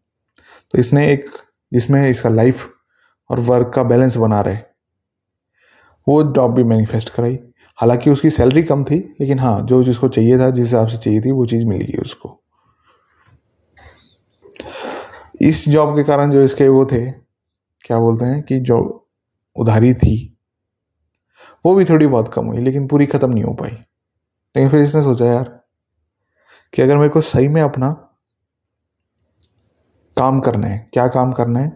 तो 0.73 0.77
इसने 0.77 1.05
एक, 1.11 1.25
जिसमें 1.71 2.09
इसका 2.09 2.29
लाइफ 2.29 2.67
और 3.29 3.39
वर्क 3.39 3.71
का 3.75 3.83
बैलेंस 3.83 4.17
बना 4.17 4.41
रहे, 4.41 4.57
वो 6.07 6.23
जॉब 6.23 6.53
भी 6.53 6.63
मैनिफेस्ट 6.63 7.09
कराई। 7.09 7.37
हालाँकि 7.79 8.09
उसकी 8.09 8.29
सैलरी 8.29 8.63
कम 8.63 8.83
थी, 8.83 8.97
लेकिन 9.21 9.39
हाँ 9.39 9.61
जो 9.61 9.83
जिसको 9.83 10.07
चाहिए 10.07 10.37
था, 10.39 10.49
जिस 10.49 10.65
हिसाब 10.65 10.87
से 10.87 10.97
चाहिए 10.97 11.21
थी, 11.21 11.31
वो 11.31 11.45
चीज़ 11.45 11.65
मिल 11.65 11.81
गई 11.81 12.01
उसको। 12.01 12.39
इस 15.41 15.67
जॉब 15.69 15.95
के 15.95 16.03
कारण 16.03 16.31
जो 16.31 16.43
इसके 16.43 16.67
वो 16.67 16.85
थे, 16.85 17.11
क्या 17.81 17.99
बोलते 17.99 18.25
हैं 18.25 18.41
कि 18.41 18.59
जो 18.59 18.77
उधारी 19.55 19.93
थी, 19.93 20.15
वो 21.65 21.75
भी 21.75 21.85
थोड़ी 21.85 22.07
बहुत 22.07 22.33
कम 22.33 22.45
हुई, 22.45 22.57
लेकिन 22.57 22.87
पूरी 22.87 23.05
ख़त्म 23.05 23.31
नहीं 23.31 23.43
हो 23.43 23.53
पाई। 23.53 23.71
लेकिन 23.71 24.69
फिर 24.69 24.79
इसने 24.79 25.01
सोचा, 25.01 25.25
यार, 25.25 25.59
कि 26.73 26.81
अगर 26.81 26.97
मेरे 26.97 27.09
को 27.09 27.21
सही 27.21 27.47
में 27.47 27.61
अपना 27.61 27.89
काम 30.17 30.39
करना 30.39 30.67
है, 30.67 30.77
क्या 30.93 31.07
काम 31.07 31.31
करना 31.31 31.59
है, 31.59 31.71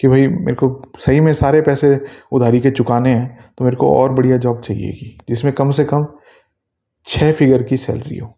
कि 0.00 0.08
भाई 0.08 0.26
मेरे 0.28 0.54
को 0.54 0.82
सही 0.98 1.20
में 1.20 1.32
सारे 1.34 1.60
पैसे 1.60 1.98
उधारी 2.32 2.60
के 2.60 2.70
चुकाने 2.70 3.10
हैं 3.10 3.52
तो 3.58 3.64
मेरे 3.64 3.76
को 3.76 3.88
और 3.96 4.12
बढ़िया 4.12 4.36
जॉब 4.36 4.60
चाहिएगी, 4.60 5.16
जिसमें 5.28 5.52
कम 5.54 5.70
से 5.70 5.84
कम 5.84 6.06
छः 7.06 7.32
फिगर 7.32 7.62
की 7.62 7.76
सैलरी 7.76 8.18
हो। 8.18 8.34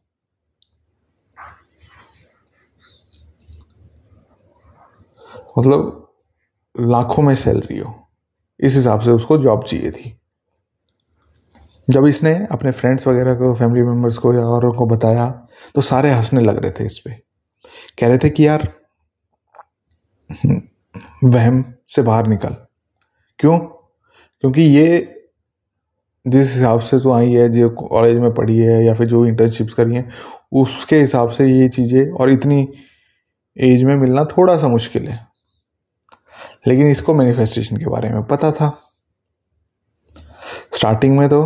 मतलब 5.56 6.12
लाखों 6.80 7.22
में 7.22 7.34
सैलरी 7.34 7.78
हो। 7.78 7.94
इस 8.60 8.74
हिसाब 8.74 9.00
से 9.00 9.10
उसको 9.10 9.38
जॉब 9.38 9.64
चाहिए 9.64 9.90
थी। 9.90 10.18
जब 11.88 12.06
इसने 12.06 12.34
अपने 12.52 12.70
फ्रेंड्स 12.70 13.06
वगैरह 13.06 13.34
को 13.34 13.54
फैमिली 13.54 13.82
मेंबर्स 13.82 14.18
को 14.18 14.34
या 14.34 14.40
औरों 14.40 14.72
को 14.72 14.86
बताया 14.86 15.26
तो 15.74 15.80
सारे 15.80 16.10
हंसने 16.10 16.40
लग 16.40 16.58
रहे 16.58 16.70
थे 16.70 16.84
इस 16.86 16.98
पर 16.98 17.10
कह 17.98 18.08
रहे 18.08 18.18
थे 18.18 18.30
कि 18.30 18.46
यार, 18.46 18.68
वहम 21.24 21.64
से 21.88 22.02
बाहर 22.02 22.26
निकल। 22.26 22.56
क्यों? 23.38 23.58
क्योंकि 23.58 24.62
ये, 24.62 25.14
जिस 26.26 26.54
हिसाब 26.54 26.80
से 26.80 26.98
तो 26.98 27.12
आई 27.12 27.32
है, 27.32 27.48
जो 27.48 27.70
कॉलेज 27.70 28.18
में 28.18 28.34
पढ़ी 28.34 28.58
है, 28.58 28.84
या 28.84 28.94
फिर 28.94 29.06
जो 29.06 29.26
इंटर्नशिप्स 29.26 29.74
करी 29.74 29.94
हैं, 29.94 30.08
उसके 30.52 30.96
हिसाब 30.96 31.30
से 31.30 31.46
ये 31.46 31.68
चीज़ें, 31.68 32.10
और 32.10 32.30
इतनी 32.30 32.68
एज 33.56 33.84
में 33.84 33.96
मिलना 33.96 34.24
थोड़ा 34.24 34.56
सा 34.56 34.68
मुश्किल 34.68 35.08
है। 35.08 35.33
लेकिन 36.64 36.86
इसको 36.86 37.14
मैनिफेस्टेशन 37.14 37.76
के 37.76 37.86
बारे 37.86 38.08
में 38.08 38.22
पता 38.24 38.50
था। 38.52 38.68
स्टार्टिंग 40.72 41.18
में 41.18 41.28
तो 41.28 41.40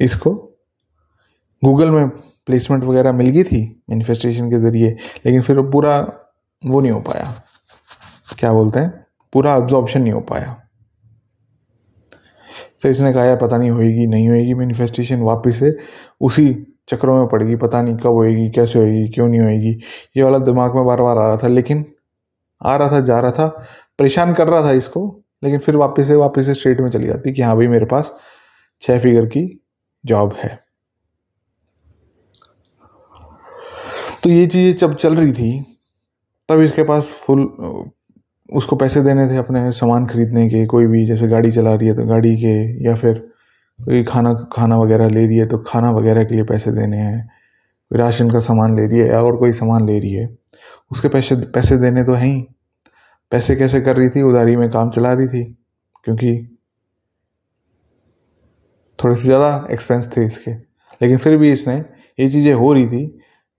इसको 0.00 0.30
गूगल 1.62 1.90
में 1.90 2.08
प्लेसमेंट 2.46 2.84
वगैरह 2.84 3.12
मिल 3.12 3.28
गई 3.28 3.42
थी 3.44 3.60
मैनिफेस्टेशन 3.90 4.50
के 4.50 4.56
ज़रिए, 4.56 4.90
लेकिन 5.26 5.42
फिर 5.42 5.60
पूरा 5.62 5.98
वो 6.62 6.80
नहीं 6.80 6.92
हो 6.92 7.00
पाया। 7.00 7.44
क्या 8.38 8.52
बोलते 8.52 8.80
हैं? 8.80 9.06
पूरा 9.32 9.56
ऑब्जॉर्प्शन 9.56 10.02
नहीं 10.02 10.12
हो 10.12 10.20
पाया। 10.20 10.56
फिर 12.82 12.90
इसने 12.90 13.12
कहा, 13.12 13.24
यार, 13.24 13.36
पता 13.36 13.56
नहीं 13.56 13.70
होएगी 13.70 14.06
नहीं 14.06 14.28
होएगी 14.28 14.54
मैनिफेस्टेशन 14.54 15.20
वापस 15.20 15.58
से 15.58 15.76
उसी 16.20 16.54
चक्रों 16.88 17.16
में 17.18 17.26
पड़ेगी, 17.28 17.56
पता 17.56 17.82
नहीं 17.82 17.96
कब 17.96 18.06
होएगी, 18.06 18.48
कैसे 18.50 18.78
होएगी, 18.78 19.08
क्यों 19.08 19.28
नहीं 19.28 19.40
होएगी। 19.40 19.70
ये 20.16 20.22
वाला 20.22 20.38
दिमाग 20.38 20.74
में 20.74 20.84
बार 20.84 21.00
बार 21.00 21.18
आ 21.18 21.26
रहा 21.26 21.36
था, 21.36 21.48
लेकिन 21.48 21.84
आ 22.62 22.76
रहा 22.76 22.88
था, 22.88 23.00
जा 23.00 23.20
रहा 23.20 23.30
था, 23.30 23.46
परेशान 23.98 24.34
कर 24.34 24.48
रहा 24.48 24.62
था 24.62 24.72
इसको, 24.72 25.06
लेकिन 25.42 25.58
फिर 25.58 25.76
वापस 25.76 26.06
से 26.08 26.14
वापस 26.16 26.46
से 26.46 26.54
स्ट्रेट 26.54 26.80
में 26.80 26.90
चली 26.90 27.06
जाती 27.06 27.32
कि 27.32 27.42
हाँ 27.42 27.56
भाई 27.56 27.68
मेरे 27.68 27.86
पास 27.86 28.12
छह 28.82 28.98
फिगर 29.00 29.26
की 29.26 29.48
जॉब 30.04 30.34
है। 30.34 30.58
तो 34.22 34.30
ये 34.30 34.46
चीज़ें 34.46 34.76
जब 34.78 34.94
चल 34.96 35.16
रही 35.16 35.32
थी, 35.32 35.60
तब 36.48 36.60
इसके 36.60 36.82
पास 36.84 37.08
फुल 37.26 37.40
उसको 38.48 38.76
पैसे 38.76 39.00
देने 39.02 39.26
थे 39.26 39.36
अपने 39.36 39.70
सामान 39.72 40.06
खरीदने 40.06 40.48
के, 40.48 40.64
कोई 40.66 40.86
भी 40.86 41.04
जैसे 41.06 41.28
गाड़ी 41.28 41.50
चला 41.52 41.74
रही 41.74 41.88
है 41.88 41.94
तो 41.94 42.04
गाड़ी 42.06 42.34
के, 42.36 42.84
या 42.84 42.94
फिर 42.94 43.18
कोई 43.78 44.02
खाना 44.04 44.32
खाना 44.52 44.76
वगैरह 44.78 45.08
ले 45.08 45.26
रही 45.26 45.36
है 45.36 45.46
तो 45.46 45.58
खाना 45.58 45.90
वगैरह 45.90 46.24
के 46.24 46.34
लिए 46.34 46.44
पैसे 46.44 46.72
देने 46.72 46.96
हैं, 46.96 47.26
कोई 47.90 47.98
राशन 47.98 48.30
का 48.30 48.40
सामान 48.40 48.76
ले 48.76 48.86
रही 48.86 48.98
है 48.98 49.08
या 49.08 49.22
और 49.22 49.36
कोई 49.36 49.52
सामान 49.52 49.86
ले 49.86 49.98
रही 49.98 50.12
है। 50.12 50.26
उसके 50.92 51.08
पैसे 51.08 51.36
पैसे 51.54 51.76
देने 51.78 52.04
तो 52.04 52.12
हैं 52.14 52.26
ही। 52.26 52.40
पैसे 53.32 53.56
कैसे 53.56 53.80
कर 53.80 53.96
रही 53.96 54.08
थी? 54.08 54.22
उधारी 54.22 54.56
में 54.56 54.68
काम 54.70 54.90
चला 54.90 55.12
रही 55.12 55.26
थी, 55.28 55.44
क्योंकि 56.06 56.58
थोड़े 58.98 59.14
से 59.16 59.22
ज़्यादा 59.22 59.66
एक्सपेंस 59.70 60.10
थे 60.16 60.24
इसके। 60.26 60.50
लेकिन 60.50 61.16
फिर 61.18 61.36
भी 61.36 61.52
इसने 61.52 61.76
ये 61.76 62.28
चीज़ें 62.30 62.52
हो 62.54 62.72
रही 62.72 62.86
थी 62.86 63.06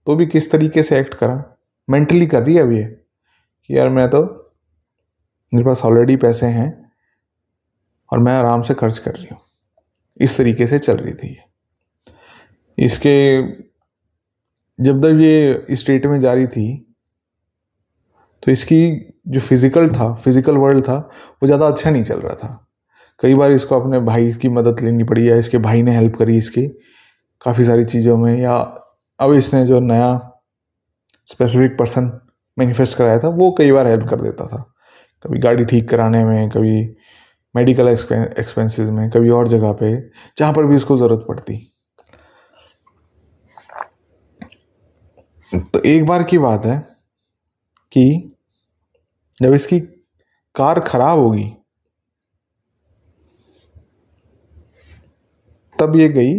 तो 0.06 0.14
भी 0.16 0.26
किस 0.26 0.50
तरीके 0.50 0.82
से 0.82 0.98
एक्ट 0.98 1.14
करा? 1.14 1.42
मेंटली 1.88 2.26
कर 2.26 2.42
रही 2.42 2.54
है 2.56 2.62
अब 2.62 2.72
ये, 2.72 2.82
कि 2.82 3.76
यार 3.76 3.88
मैं 3.88 4.08
तो 4.10 4.22
मेरे 5.52 5.64
पास 5.64 5.82
ऑलरेडी 5.84 6.16
पैसे 6.18 6.46
हैं, 6.48 6.70
और 8.10 8.18
मैं 8.18 8.32
आराम 8.32 8.62
से 8.62 8.74
खर्च 8.74 8.98
कर 8.98 9.14
रही 9.14 9.28
हूँ। 9.30 9.40
इस 10.20 10.36
तरीके 10.38 10.66
से 10.66 10.78
चल 10.78 10.96
रही 10.96 11.14
थी 11.14 11.28
ये। 11.28 11.42
इसके, 12.78 13.42
जब 14.78 15.02
तक 15.02 15.20
ये 15.20 15.76
स्टेट 15.76 16.06
में 16.06 16.18
जारी 16.20 16.46
थी 16.46 16.66
तो 18.44 18.52
इसकी 18.52 18.80
जो 19.28 19.40
फ़िज़िकल 19.40 19.88
था 19.90 20.12
फ़िज़िकल 20.14 20.56
वर्ल्ड 20.58 20.84
था, 20.84 20.96
वो 20.96 21.46
ज़्यादा 21.46 21.66
अच्छा 21.66 21.90
नहीं 21.90 22.02
चल 22.04 22.18
रहा 22.18 22.34
था। 22.34 22.66
कई 23.20 23.34
बार 23.34 23.52
इसको 23.52 23.80
अपने 23.80 23.98
भाई 24.02 24.32
की 24.32 24.48
मदद 24.50 24.80
लेनी 24.80 25.04
पड़ी 25.04 25.28
या 25.28 25.36
इसके 25.36 25.58
भाई 25.60 25.82
ने 25.82 25.96
हेल्प 25.96 26.16
करी 26.16 26.36
इसकी। 26.38 26.66
काफ़ी 27.42 27.64
सारी 27.64 27.84
चीज़ों 27.84 28.16
में 28.16 28.38
या 28.40 28.56
अब 29.20 29.32
इसने 29.34 29.64
जो 29.66 29.80
नया 29.82 30.12
स्पेसिफिक 31.28 31.78
पर्सन 31.78 32.10
मैनिफेस्ट 32.56 32.96
कराया 32.98 33.18
था, 33.18 33.28
वो 33.28 33.50
कई 33.58 33.72
बार 33.72 33.86
हेल्प 33.86 34.06
कर 34.08 34.20
देता 34.20 34.46
था। 34.46 34.62
कभी 35.24 35.38
गाड़ी 35.38 35.64
ठीक 35.64 35.88
कराने 35.88 36.24
में, 36.24 36.48
कभी 36.50 36.96
मेडिकल 37.54 37.88
एक्सपेंसेस 37.88 38.88
में, 38.90 39.08
कभी 39.10 39.28
और 39.30 39.48
जगह 39.48 39.72
पे, 39.72 39.92
जहाँ 40.38 40.52
पर 40.52 40.66
भी 40.66 40.76
इसको 40.76 40.96
ज़रूरत 40.96 41.24
पड़ती। 41.28 41.56
तो 45.52 45.82
एक 45.86 46.06
बार 46.06 46.22
की 46.24 46.38
बात 46.38 46.64
है 46.64 46.78
कि 47.92 48.33
जब 49.38 49.54
इसकी 49.54 49.80
कार 50.54 50.80
खराब 50.80 51.18
होगी, 51.18 51.44
तब 55.78 55.96
ये 55.96 56.08
गई 56.08 56.34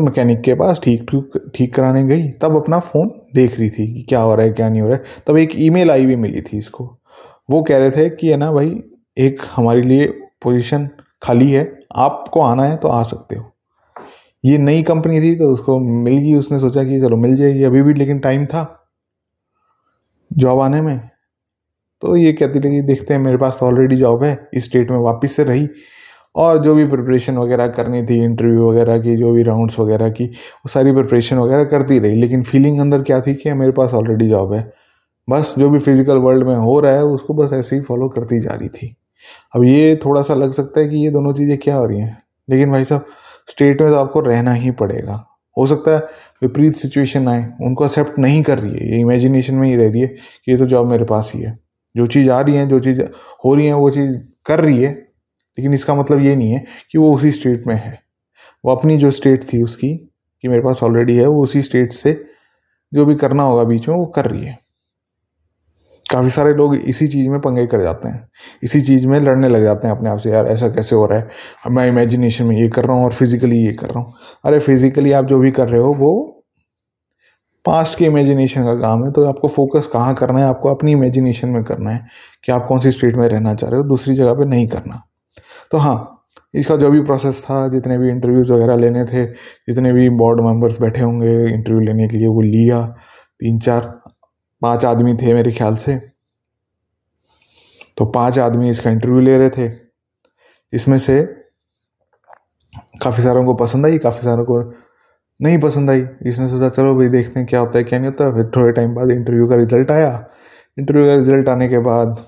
मैकेनिक 0.00 0.40
के 0.40 0.54
पास, 0.54 0.80
ठीक 0.84 1.02
ठीक 1.10 1.50
ठीक 1.54 1.74
कराने 1.74 2.02
गई। 2.04 2.28
तब 2.42 2.56
अपना 2.56 2.78
फ़ोन 2.80 3.08
देख 3.34 3.58
रही 3.58 3.68
थी 3.70 3.86
कि 3.94 4.02
क्या 4.02 4.20
हो 4.20 4.34
रहा 4.34 4.46
है, 4.46 4.52
क्या 4.52 4.68
नहीं 4.68 4.80
हो 4.82 4.88
रहा 4.88 4.96
है। 4.96 5.22
तब 5.26 5.36
एक 5.36 5.52
ईमेल 5.56 5.90
आई 5.90 6.04
हुई 6.04 6.16
मिली 6.16 6.40
थी 6.42 6.58
इसको। 6.58 6.84
वो 7.50 7.62
कह 7.62 7.78
रहे 7.78 7.90
थे 7.90 8.08
कि, 8.10 8.28
है 8.28 8.36
ना 8.36 8.50
भाई, 8.52 8.70
एक 9.16 9.42
हमारे 9.56 9.82
लिए 9.82 10.06
पोजीशन 10.42 10.88
खाली 11.22 11.50
है। 11.52 11.64
आपको 11.96 12.40
आना 12.40 12.64
है 12.64 12.76
तो 12.76 12.88
आ 12.88 13.02
सकते 13.02 13.36
हो। 13.36 13.52
ये 14.44 14.58
नई 14.58 14.82
कंपनी 14.82 15.20
थी 15.20 15.34
तो 15.36 15.48
उसको 15.52 15.78
मिल 15.80 16.18
गई। 16.18 16.34
उसने 16.34 16.58
सोचा 16.58 16.84
कि 16.84 17.00
चलो 17.00 17.16
मिल 17.16 17.36
जाएगी। 17.36 17.62
अभी 17.64 17.82
भी 17.82 17.94
लेकिन 17.94 18.18
टाइम 18.18 18.46
था 18.46 18.64
जॉब 20.30 20.60
आने 20.60 20.80
में। 20.80 21.10
तो 22.02 22.16
ये 22.16 22.32
कहती 22.32 22.58
रही, 22.58 22.80
देखते 22.82 23.14
हैं, 23.14 23.20
मेरे 23.20 23.36
पास 23.36 23.56
तो 23.60 23.66
ऑलरेडी 23.66 23.96
जॉब 23.96 24.24
है, 24.24 24.48
इस 24.54 24.64
स्टेट 24.64 24.90
में 24.90 24.98
वापस 24.98 25.32
से 25.32 25.44
रही। 25.44 25.68
और 26.34 26.58
जो 26.58 26.74
भी 26.74 26.84
प्रिपरेशन 26.86 27.36
वगैरह 27.36 27.66
करनी 27.66 28.02
थी 28.02 28.22
इंटरव्यू 28.24 28.70
वगैरह 28.70 28.98
की, 28.98 29.16
जो 29.16 29.32
भी 29.32 29.42
राउंड्स 29.42 29.78
वगैरह 29.78 30.10
की, 30.10 30.24
वो 30.24 30.68
सारी 30.68 30.92
प्रिपरेशन 30.92 31.36
वगैरह 31.36 31.64
करती 31.64 31.98
रही। 31.98 32.14
लेकिन 32.14 32.42
फीलिंग 32.42 32.80
अंदर 32.80 33.02
क्या 33.02 33.20
थी 33.20 33.34
कि 33.34 33.52
मेरे 33.52 33.72
पास 33.72 33.94
ऑलरेडी 33.94 34.28
जॉब 34.28 34.52
है। 34.52 34.72
बस 35.28 35.54
जो 35.58 35.70
भी 35.70 35.78
फ़िज़िकल 35.78 36.18
वर्ल्ड 36.18 36.46
में 36.46 36.56
हो 36.56 36.80
रहा 36.80 36.92
है, 36.92 37.02
उसको 37.02 37.34
बस 37.34 37.52
ऐसे 37.52 37.76
ही 37.76 37.82
फॉलो 37.82 38.08
करती 38.08 38.40
जा 38.40 38.54
रही 38.54 38.68
थी। 38.68 38.96
अब 39.56 39.64
ये 39.64 39.96
थोड़ा 40.04 40.22
सा 40.22 40.34
लग 40.34 40.52
सकता 40.52 40.80
है 40.80 40.88
कि 40.88 40.96
ये 40.96 41.10
दोनों 41.10 41.32
चीज़ें 41.32 41.58
क्या 41.58 41.76
हो 41.76 41.86
रही 41.86 42.00
हैं। 42.00 42.18
लेकिन 42.50 42.70
भाई 42.70 42.84
साहब 42.84 43.04
स्टेट 43.48 43.82
में 43.82 43.90
तो 43.90 43.96
आपको 43.96 44.20
रहना 44.20 44.52
ही 44.52 44.70
पड़ेगा। 44.70 45.24
हो 45.56 45.66
सकता 45.66 45.90
है 45.90 45.98
विपरीत 46.42 46.74
सिचुएशन 46.74 47.28
आए, 47.28 47.52
उनको 47.62 47.84
एक्सेप्ट 47.84 48.18
नहीं 48.18 48.42
कर 48.42 48.58
रही 48.58 48.72
है, 48.72 48.90
ये 48.92 49.00
इमेजिनेशन 49.00 49.54
में 49.54 49.68
ही 49.68 49.76
रह 49.76 49.90
रही 49.90 50.00
है 50.00 50.06
कि 50.06 50.52
ये 50.52 50.58
तो 50.58 50.66
जॉब 50.66 50.90
मेरे 50.90 51.04
पास 51.04 51.32
ही 51.34 51.40
है। 51.42 51.65
जो 51.96 52.06
चीज़ 52.06 52.30
आ 52.30 52.40
रही 52.40 52.54
है, 52.54 52.66
जो 52.66 52.80
चीज़ 52.80 53.02
हो 53.44 53.54
रही 53.54 53.66
है, 53.66 53.74
वो 53.74 53.90
चीज़ 53.90 54.18
कर 54.46 54.60
रही 54.60 54.82
है, 54.82 54.92
लेकिन 55.58 55.74
इसका 55.74 55.94
मतलब 55.94 56.22
ये 56.22 56.36
नहीं 56.36 56.50
है 56.50 56.64
कि 56.90 56.98
वो 56.98 57.14
उसी 57.14 57.32
स्टेट 57.32 57.66
में 57.66 57.74
है। 57.74 58.02
वो 58.64 58.72
अपनी 58.72 58.98
जो 58.98 59.10
स्टेट 59.10 59.44
थी 59.44 59.62
उसकी, 59.62 60.12
कि 60.42 60.48
मेरे 60.48 60.62
पास 60.62 60.82
ऑलरेडी 60.82 61.16
है, 61.16 61.26
वो 61.26 61.42
उसी 61.42 61.62
स्टेट 61.62 61.92
से 61.92 62.26
जो 62.94 63.04
भी 63.04 63.14
करना 63.14 63.42
होगा 63.42 63.64
बीच 63.64 63.88
में, 63.88 63.96
वो 63.96 64.06
कर 64.06 64.24
रही 64.24 64.44
है। 64.44 64.58
काफ़ी 66.12 66.30
सारे 66.30 66.54
लोग 66.54 66.74
इसी 66.74 67.08
चीज़ 67.08 67.28
में 67.28 67.40
पंगे 67.40 67.66
कर 67.66 67.80
जाते 67.80 68.08
हैं। 68.08 68.28
इसी 68.62 68.80
चीज़ 68.80 69.06
में 69.06 69.20
लड़ने 69.20 69.48
लग 69.48 69.62
जाते 69.62 69.88
हैं 69.88 69.96
अपने 69.96 70.10
आप 70.10 70.18
से, 70.18 70.30
यार, 70.30 70.46
ऐसा 70.46 70.68
कैसे 70.68 70.96
हो 70.96 71.06
रहा 71.06 71.18
है? 71.18 71.28
मैं 71.70 71.88
इमेजिनेशन 71.88 72.44
में 72.44 72.56
ये 72.56 72.68
कर 72.68 72.84
रहा 72.84 72.96
हूँ 72.96 73.04
और 73.04 73.12
फिजिकली 73.12 73.58
ये 73.58 73.72
कर 73.72 73.86
रहा 73.86 74.00
हूँ। 74.00 74.14
अरे 74.44 74.58
फिजिकली 74.58 75.12
आप 75.12 75.24
जो 75.24 75.38
भी 75.38 75.50
कर 75.50 75.68
रहे 75.68 75.80
हो, 75.80 75.92
वो 75.94 76.35
पास्ट 77.66 77.98
के 77.98 78.04
इमेजिनेशन 78.04 78.64
का 78.64 78.74
काम 78.74 79.04
है 79.04 79.10
तो 79.12 79.24
आपको 79.24 79.48
फोकस 79.48 79.86
कहाँ 79.86 80.14
करना 80.14 80.38
है? 80.38 80.44
आपको 80.46 80.74
अपनी 80.74 80.92
इमेजिनेशन 80.92 81.48
में 81.48 81.64
करना 81.64 81.90
है 81.90 82.06
कि 82.44 82.52
आप 82.52 82.66
कौन 82.66 82.80
सी 82.80 82.90
स्टेट 82.90 83.14
में 83.14 83.28
रहना 83.28 83.54
चाह 83.54 83.70
रहे 83.70 83.80
हो, 83.80 83.86
दूसरी 83.86 84.14
जगह 84.14 84.34
पे 84.34 84.44
नहीं 84.44 84.66
करना। 84.68 85.02
तो 85.70 85.78
हाँ 85.78 86.12
इसका 86.54 86.76
जो 86.76 86.90
भी 86.90 87.00
प्रोसेस 87.00 87.42
था, 87.42 87.68
जितने 87.68 87.98
भी 87.98 88.08
इंटरव्यूज़ 88.08 88.52
वगैरह 88.52 88.76
लेने 88.76 89.04
थे, 89.04 89.26
जितने 89.26 89.92
भी 89.92 90.10
बोर्ड 90.10 90.40
मेंबर्स 90.40 90.80
बैठे 90.80 91.00
होंगे 91.00 91.54
इंटरव्यू 91.54 91.80
लेने 91.80 92.08
के 92.08 92.16
लिए, 92.16 92.26
वो 92.26 92.40
लिया। 92.40 92.86
तीन 93.40 93.58
चार, 93.58 94.00
पाँच 94.62 94.84
आदमी 94.84 95.14
थे 95.14 95.34
मेरे 95.34 95.52
ख्याल 95.52 95.76
से। 95.76 95.96
तो 97.96 98.06
पाँच 98.06 98.38
आदमी 98.38 98.70
इसका 98.70 98.90
इंटरव्यू 98.90 99.20
ले 99.20 99.38
रहे 99.38 99.50
थे। 99.50 99.72
इसमें 100.72 100.98
से 100.98 101.22
काफ़ी 103.02 103.22
सारों 103.22 103.44
को 103.44 103.54
पसंद 103.54 103.86
आई, 103.86 103.98
काफ़ी 103.98 104.20
सारों 104.22 104.44
को 104.44 104.62
नहीं 105.40 105.58
पसंद 105.58 105.90
आई। 105.90 106.00
इसने 106.00 106.48
सोचा, 106.48 106.68
चलो 106.68 106.94
भाई, 106.94 107.08
देखते 107.08 107.40
हैं 107.40 107.48
क्या 107.48 107.60
होता 107.60 107.78
है, 107.78 107.84
क्या 107.84 107.98
नहीं 107.98 108.10
होता। 108.10 108.30
फिर 108.34 108.50
थोड़े 108.56 108.72
टाइम 108.72 108.94
बाद 108.94 109.10
इंटरव्यू 109.10 109.48
का 109.48 109.56
रिज़ल्ट 109.56 109.90
आया। 109.90 110.28
इंटरव्यू 110.78 111.06
का 111.06 111.14
रिज़ल्ट 111.14 111.48
आने 111.48 111.68
के 111.68 111.78
बाद 111.78 112.24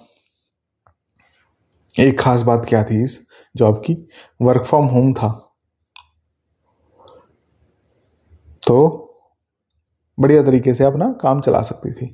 एक 2.01 2.21
खास 2.21 2.43
बात 2.43 2.67
क्या 2.69 2.83
थी 2.85 3.03
इस 3.05 3.21
जॉब 3.57 3.83
की? 3.87 4.09
वर्क 4.43 4.65
फ्रॉम 4.65 4.87
होम 4.87 5.13
था। 5.13 5.29
तो 8.67 9.05
बढ़िया 10.19 10.43
तरीके 10.43 10.75
से 10.75 10.85
अपना 10.85 11.11
काम 11.13 11.41
चला 11.41 11.63
सकती 11.63 11.93
थी। 11.93 12.07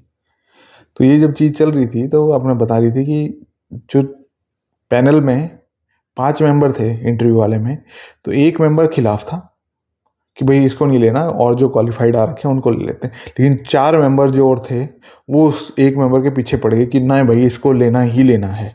तो 0.96 1.04
ये 1.04 1.18
जब 1.18 1.32
चीज़ 1.32 1.52
चल 1.54 1.72
रही 1.72 1.86
थी 1.86 2.06
तो 2.08 2.30
आपने 2.32 2.54
बता 2.54 2.78
रही 2.78 2.90
थी 2.90 3.04
कि 3.04 3.46
जो 3.90 4.02
पैनल 4.90 5.20
में 5.20 5.58
पाँच 6.16 6.42
मेंबर 6.42 6.72
थे 6.72 6.88
इंटरव्यू 7.08 7.38
वाले 7.38 7.58
में 7.58 7.76
तो 8.24 8.32
एक 8.32 8.60
मेंबर 8.60 8.86
खिलाफ 8.86 9.24
था। 9.24 9.53
कि 10.38 10.44
भाई 10.44 10.64
इसको 10.64 10.86
नहीं 10.86 10.98
लेना, 10.98 11.20
और 11.22 11.54
जो 11.54 11.68
क्वालिफाइड 11.68 12.16
आ 12.16 12.24
रखे 12.24 12.48
हैं, 12.48 12.54
उनको 12.54 12.70
ले 12.70 12.84
लेते 12.84 13.06
हैं। 13.06 13.14
लेकिन 13.28 13.56
चार 13.66 13.98
मेंबर 13.98 14.30
जो 14.30 14.48
और 14.50 14.62
थे, 14.70 14.82
वो 14.84 15.48
उस 15.48 15.72
एक 15.78 15.96
मेंबर 15.96 16.22
के 16.22 16.30
पीछे 16.30 16.56
पड़ 16.56 16.72
गए 16.74 16.86
कि 16.86 17.00
ना 17.00 17.22
भाई, 17.24 17.46
इसको 17.46 17.72
लेना 17.72 18.00
ही 18.02 18.22
लेना 18.22 18.48
है। 18.48 18.74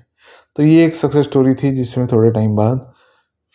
तो 0.55 0.63
ये 0.63 0.85
एक 0.85 0.95
सक्सेस 0.95 1.25
स्टोरी 1.25 1.53
थी, 1.53 1.71
जिसमें 1.71 2.07
थोड़े 2.07 2.31
टाइम 2.31 2.55
बाद 2.55 2.87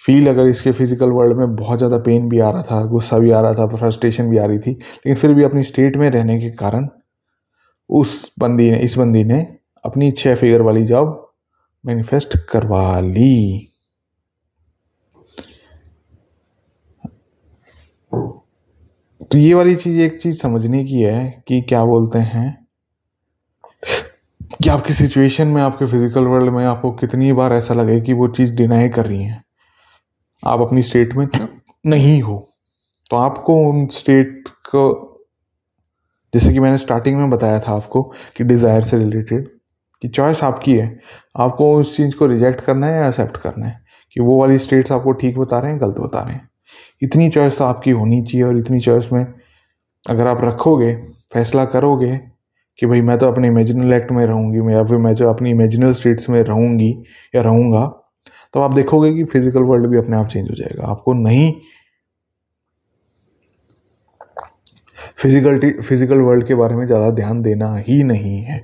फील 0.03 0.29
अगर 0.29 0.47
इसके 0.47 0.71
फ़िज़िकल 0.73 1.11
वर्ल्ड 1.11 1.37
में 1.37 1.55
बहुत 1.57 1.79
ज़्यादा 1.79 1.99
पेन 1.99 2.29
भी 2.29 2.39
आ 2.39 2.51
रहा 2.51 2.63
था, 2.63 2.85
गुस्सा 2.87 3.19
भी 3.19 3.31
आ 3.31 3.41
रहा 3.41 3.55
था 3.55 3.67
फ्रस्ट्रेशन 3.77 4.31
भी 4.31 4.39
आ 4.39 4.45
रही 4.45 4.59
थी, 4.59 4.71
लेकिन 4.71 5.15
फिर 5.15 5.35
भी 5.35 5.43
अपनी 5.43 5.63
स्टेट 5.63 5.97
में 5.97 6.09
रहने 6.11 6.39
के 6.41 6.51
कारण 6.53 6.89
उस 7.91 8.33
बंदी 8.41 8.71
ने, 8.71 8.79
इस 8.79 8.97
बंदी 8.99 9.25
ने 9.25 9.41
अपनी 9.85 10.11
छह 10.11 10.35
फिगर 10.35 10.63
वाली 10.63 10.85
जॉब 10.85 11.21
मैनिफेस्ट 11.85 12.37
करवा 12.51 13.01
ली। 13.01 13.69
तो 19.33 19.39
ये 19.39 19.55
वाली 19.55 19.75
चीज़, 19.75 20.01
एक 20.01 20.23
चीज़ 20.23 20.43
समझने 20.43 20.85
की 20.85 21.03
है 21.03 21.45
कि 21.49 21.61
क्या 21.61 21.85
बोलते 21.85 22.19
हैं? 22.19 22.67
कि 24.63 24.69
आपकी 24.69 24.93
सिचुएशन 24.93 25.49
में, 25.49 25.63
आपके 25.63 25.87
फ़िज़िकल 25.87 26.25
वर्ल्ड 26.25 26.51
में 26.51 26.65
आपको 26.65 26.93
कितनी 26.93 27.33
बार 27.33 27.53
ऐसा 27.53 27.75
लगे 27.75 28.01
कि 28.01 28.13
वो 28.13 28.29
चीज़ 28.29 28.55
डिनाई 28.55 28.89
कर 28.89 29.07
रही 29.07 29.23
है? 29.25 29.45
आप 30.47 30.61
अपनी 30.61 30.83
स्टेट 30.83 31.15
में 31.15 31.29
नहीं 31.87 32.23
हो। 32.23 32.49
तो 33.11 33.17
आपको 33.17 33.57
उन 33.57 33.87
स्टेट 33.87 34.45
को, 34.49 35.11
जैसे 36.35 36.53
कि 36.53 36.61
मैंने 36.61 36.79
स्टार्टिंग 36.79 37.17
में 37.17 37.31
बताया 37.31 37.61
था 37.61 37.73
आपको 37.73 38.03
कि 38.37 38.45
डिज़ायर 38.45 38.83
से 38.83 38.99
रिलेटेड 38.99 39.49
कि 40.03 40.09
चॉइस 40.09 40.45
आपकी 40.45 40.79
है। 40.79 41.01
आपको 41.39 41.77
उस 41.77 41.97
चीज़ 41.97 42.17
को 42.17 42.27
रिजेक्ट 42.27 42.61
करना 42.61 42.87
है 42.87 42.93
या 42.93 43.09
एक्सेप्ट 43.09 43.37
करना 43.37 43.67
है? 43.67 43.85
कि 44.13 44.21
वो 44.21 44.41
वाली 44.41 44.59
स्टेट्स 44.59 44.93
आपको 44.93 45.13
ठीक 45.13 45.39
बता 45.39 45.59
रहे 45.59 45.73
हैं, 45.73 45.81
गलत 45.81 45.97
बता 45.99 46.21
रहे 46.21 46.35
हैं? 46.35 46.49
इतनी 47.05 47.29
चॉइस 47.31 47.59
तो 47.59 47.65
आपकी 47.65 47.91
होनी 47.93 48.23
चाहिए 48.23 48.43
और 48.45 48.57
इतनी 48.59 48.81
चॉइस 48.81 49.13
में 49.13 49.25
अगर 50.05 50.27
आप 50.27 50.45
रखोगे, 50.45 50.95
फैसला 51.35 51.65
करोगे 51.67 52.17
कि 52.79 52.87
भाई 52.87 53.01
मैं 53.03 53.17
तो 53.19 53.27
अपने 53.27 53.49
इमेजिनल 53.49 53.93
एक्ट 53.93 54.11
में 54.13 54.25
रहूँगी, 54.27 54.73
या 54.75 54.85
फिर 54.85 54.99
मैं 54.99 55.15
जो 55.15 55.29
अपनी 55.29 55.51
इमेजिनल 55.51 55.93
स्टेट्स 55.95 56.29
में 56.31 56.41
रहूँगी 56.43 56.91
या 57.35 57.43
रहूँगा 57.43 57.87
तो 58.55 58.61
आप 58.61 58.75
देखोगे 58.75 59.13
कि 59.15 59.25
फ़िज़िकल 59.25 59.63
वर्ल्ड 59.63 59.87
भी 59.87 59.99
अपने 59.99 60.17
आप 60.17 60.27
चेंज 60.29 60.51
हो 60.51 60.55
जाएगा। 60.57 60.87
आपको 60.87 61.13
नहीं 61.15 61.53
फ़िज़िकल 65.19 65.59
फ़िज़िकल 65.81 66.21
वर्ल्ड 66.21 66.47
के 66.47 66.55
बारे 66.55 66.75
में 66.75 66.87
ज़्यादा 66.87 67.11
ध्यान 67.13 67.43
देना 67.43 67.75
ही 67.79 68.03
नहीं 68.05 68.41
है। 68.43 68.59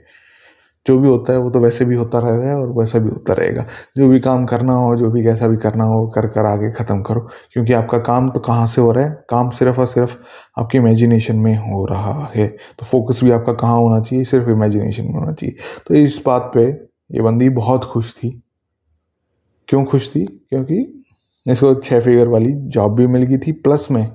जो 0.86 0.98
भी 0.98 1.08
होता 1.08 1.32
है, 1.32 1.38
वो 1.38 1.50
तो 1.50 1.60
वैसे 1.60 1.84
भी 1.84 1.94
होता 1.94 2.18
रह 2.18 2.30
रहा 2.30 2.50
है 2.50 2.56
और 2.56 2.68
वैसा 2.78 2.98
भी 2.98 3.10
होता 3.10 3.32
रहेगा। 3.32 3.64
जो 3.96 4.08
भी 4.08 4.20
काम 4.20 4.44
करना 4.46 4.72
हो, 4.72 4.96
जो 4.96 5.10
भी 5.10 5.22
कैसा 5.24 5.46
भी 5.48 5.56
करना 5.56 5.84
हो, 5.84 6.06
कर 6.08 6.26
कर 6.26 6.44
आगे 6.44 6.70
ख़त्म 6.70 7.00
करो। 7.02 7.20
क्योंकि 7.52 7.72
आपका 7.72 7.98
काम 7.98 8.28
तो 8.28 8.40
कहाँ 8.40 8.66
से 8.66 8.80
हो 8.80 8.92
रहा 8.92 9.04
है? 9.04 9.10
काम 9.30 9.50
सिर्फ़ 9.50 9.80
और 9.80 9.86
सिर्फ़ 9.86 10.16
आपके 10.58 10.78
इमेजिनेशन 10.78 11.36
में 11.36 11.56
हो 11.56 11.84
रहा 11.86 12.32
है। 12.36 12.48
तो 12.48 12.86
फोकस 12.86 13.20
भी 13.24 13.30
आपका 13.30 13.52
कहाँ 13.52 13.78
होना 13.78 14.00
चाहिए? 14.00 14.24
सिर्फ़ 14.24 14.50
इमेजिनेशन 14.50 15.04
में 15.04 15.14
होना 15.14 15.32
चाहिए। 15.32 15.56
तो 15.88 15.94
इस 15.94 16.22
बात 16.26 16.50
पे 16.54 16.64
ये 17.14 17.22
बंदी 17.22 17.48
बहुत 17.50 17.84
खुश 17.84 18.14
थी। 18.14 18.42
क्यों 19.68 19.84
खुश 19.84 20.08
थी? 20.14 20.24
क्योंकि 20.24 21.04
इसको 21.46 21.74
छः 21.74 22.00
फिगर 22.00 22.28
वाली 22.28 22.52
जॉब 22.52 22.94
भी 22.96 23.06
मिल 23.06 23.22
गई 23.22 23.38
थी 23.38 23.52
प्लस 23.52 23.88
में। 23.90 24.06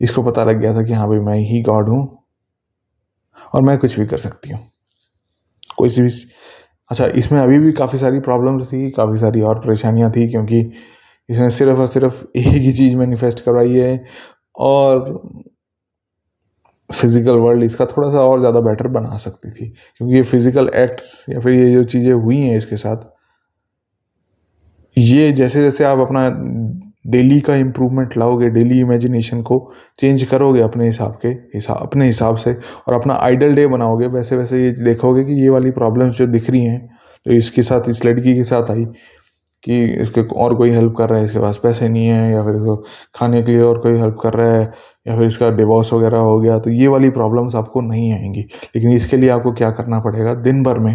इसको 0.00 0.22
पता 0.22 0.44
लग 0.44 0.58
गया 0.58 0.74
था 0.74 0.82
कि 0.82 0.92
हाँ 0.92 1.08
भाई, 1.08 1.18
मैं 1.18 1.36
ही 1.36 1.62
गॉड 1.62 1.88
हूँ 1.88 2.22
और 3.54 3.62
मैं 3.62 3.78
कुछ 3.78 3.98
भी 3.98 4.06
कर 4.06 4.18
सकती 4.18 4.50
हूँ। 4.50 4.60
कोई 5.82 5.88
सी 5.90 6.02
भी 6.02 6.10
अच्छा 6.90 7.06
इसमें 7.18 7.40
अभी 7.40 7.58
भी 7.58 7.72
काफ़ी 7.74 7.98
सारी 7.98 8.20
प्रॉब्लम्स 8.20 8.66
थी, 8.68 8.90
काफ़ी 8.92 9.18
सारी 9.18 9.40
और 9.42 9.58
परेशानियाँ 9.60 10.10
थी, 10.12 10.28
क्योंकि 10.30 10.60
इसने 11.28 11.50
सिर्फ़ 11.52 11.78
और 11.80 11.86
सिर्फ़ 11.88 12.24
एक 12.36 12.46
ही 12.58 12.72
चीज़ 12.72 12.96
मैनिफेस्ट 12.96 13.40
करवाई 13.40 13.72
है 13.72 14.04
और 14.60 15.10
फ़िज़िकल 16.90 17.36
वर्ल्ड 17.38 17.64
इसका 17.64 17.84
थोड़ा 17.86 18.10
सा 18.10 18.20
और 18.22 18.40
ज़्यादा 18.40 18.60
बेटर 18.60 18.88
बना 18.90 19.16
सकती 19.18 19.50
थी, 19.50 19.66
क्योंकि 19.98 20.14
ये 20.14 20.22
फ़िज़िकल 20.24 20.68
एक्ट्स 20.76 21.24
या 21.28 21.40
फिर 21.40 21.52
ये 21.52 21.72
जो 21.72 21.84
चीज़ें 21.86 22.12
हुई 22.14 22.38
हैं 22.38 22.56
इसके 22.58 22.76
साथ, 22.76 23.08
ये 24.96 25.30
जैसे 25.32 25.62
जैसे 25.62 25.84
आप 25.84 25.98
अपना 25.98 26.28
डेली 27.04 27.40
का 27.40 27.54
इम्प्रूवमेंट 27.56 28.16
लाओगे, 28.16 28.48
डेली 28.50 28.78
इमेजिनेशन 28.80 29.42
को 29.42 29.72
चेंज 29.98 30.22
करोगे 30.24 30.60
अपने 30.60 30.86
हिसाब 30.86 31.18
के 31.22 31.28
हिसाब 31.28 31.78
अपने 31.78 32.06
हिसाब 32.06 32.36
से 32.36 32.52
और 32.88 32.94
अपना 32.94 33.14
आइडल 33.22 33.54
डे 33.54 33.66
बनाओगे। 33.68 34.06
वैसे 34.08 34.36
वैसे 34.36 34.62
ये 34.64 34.70
देखोगे 34.84 35.24
कि 35.24 35.40
ये 35.42 35.48
वाली 35.48 35.70
प्रॉब्लम्स 35.72 36.16
जो 36.16 36.26
दिख 36.28 36.50
रही 36.50 36.64
हैं 36.64 36.88
जो 37.26 37.32
इसके 37.32 37.62
साथ, 37.62 37.88
इस 37.88 38.04
लड़की 38.04 38.34
के 38.34 38.44
साथ 38.44 38.70
आई 38.70 38.84
कि 39.64 39.84
इसके 40.02 40.22
और 40.36 40.54
कोई 40.54 40.70
हेल्प 40.70 40.94
कर 40.98 41.10
रहा 41.10 41.18
है, 41.18 41.26
इसके 41.26 41.38
पास 41.38 41.58
पैसे 41.62 41.88
नहीं 41.88 42.06
है 42.06 42.32
या 42.32 42.42
फिर 42.44 42.54
इसको 42.54 42.76
खाने 43.14 43.42
के 43.42 43.52
लिए 43.52 43.60
और 43.62 43.78
कोई 43.78 43.98
हेल्प 43.98 44.16
कर 44.22 44.34
रहा 44.34 44.52
है 44.52 44.62
या 45.08 45.16
फिर 45.16 45.26
इसका 45.26 45.50
डिवोर्स 45.50 45.92
वगैरह 45.92 46.18
हो 46.18 46.38
गया 46.40 46.58
तो 46.58 46.70
ये 46.70 46.88
वाली 46.88 47.10
प्रॉब्लम्स 47.10 47.54
आपको 47.54 47.80
नहीं 47.80 48.12
आएँगी। 48.12 48.40
लेकिन 48.74 48.90
इसके 48.92 49.16
लिए 49.16 49.30
आपको 49.30 49.52
क्या 49.52 49.70
करना 49.70 50.00
पड़ेगा? 50.00 50.34
दिन 50.34 50.62
भर 50.62 50.78
में 50.78 50.94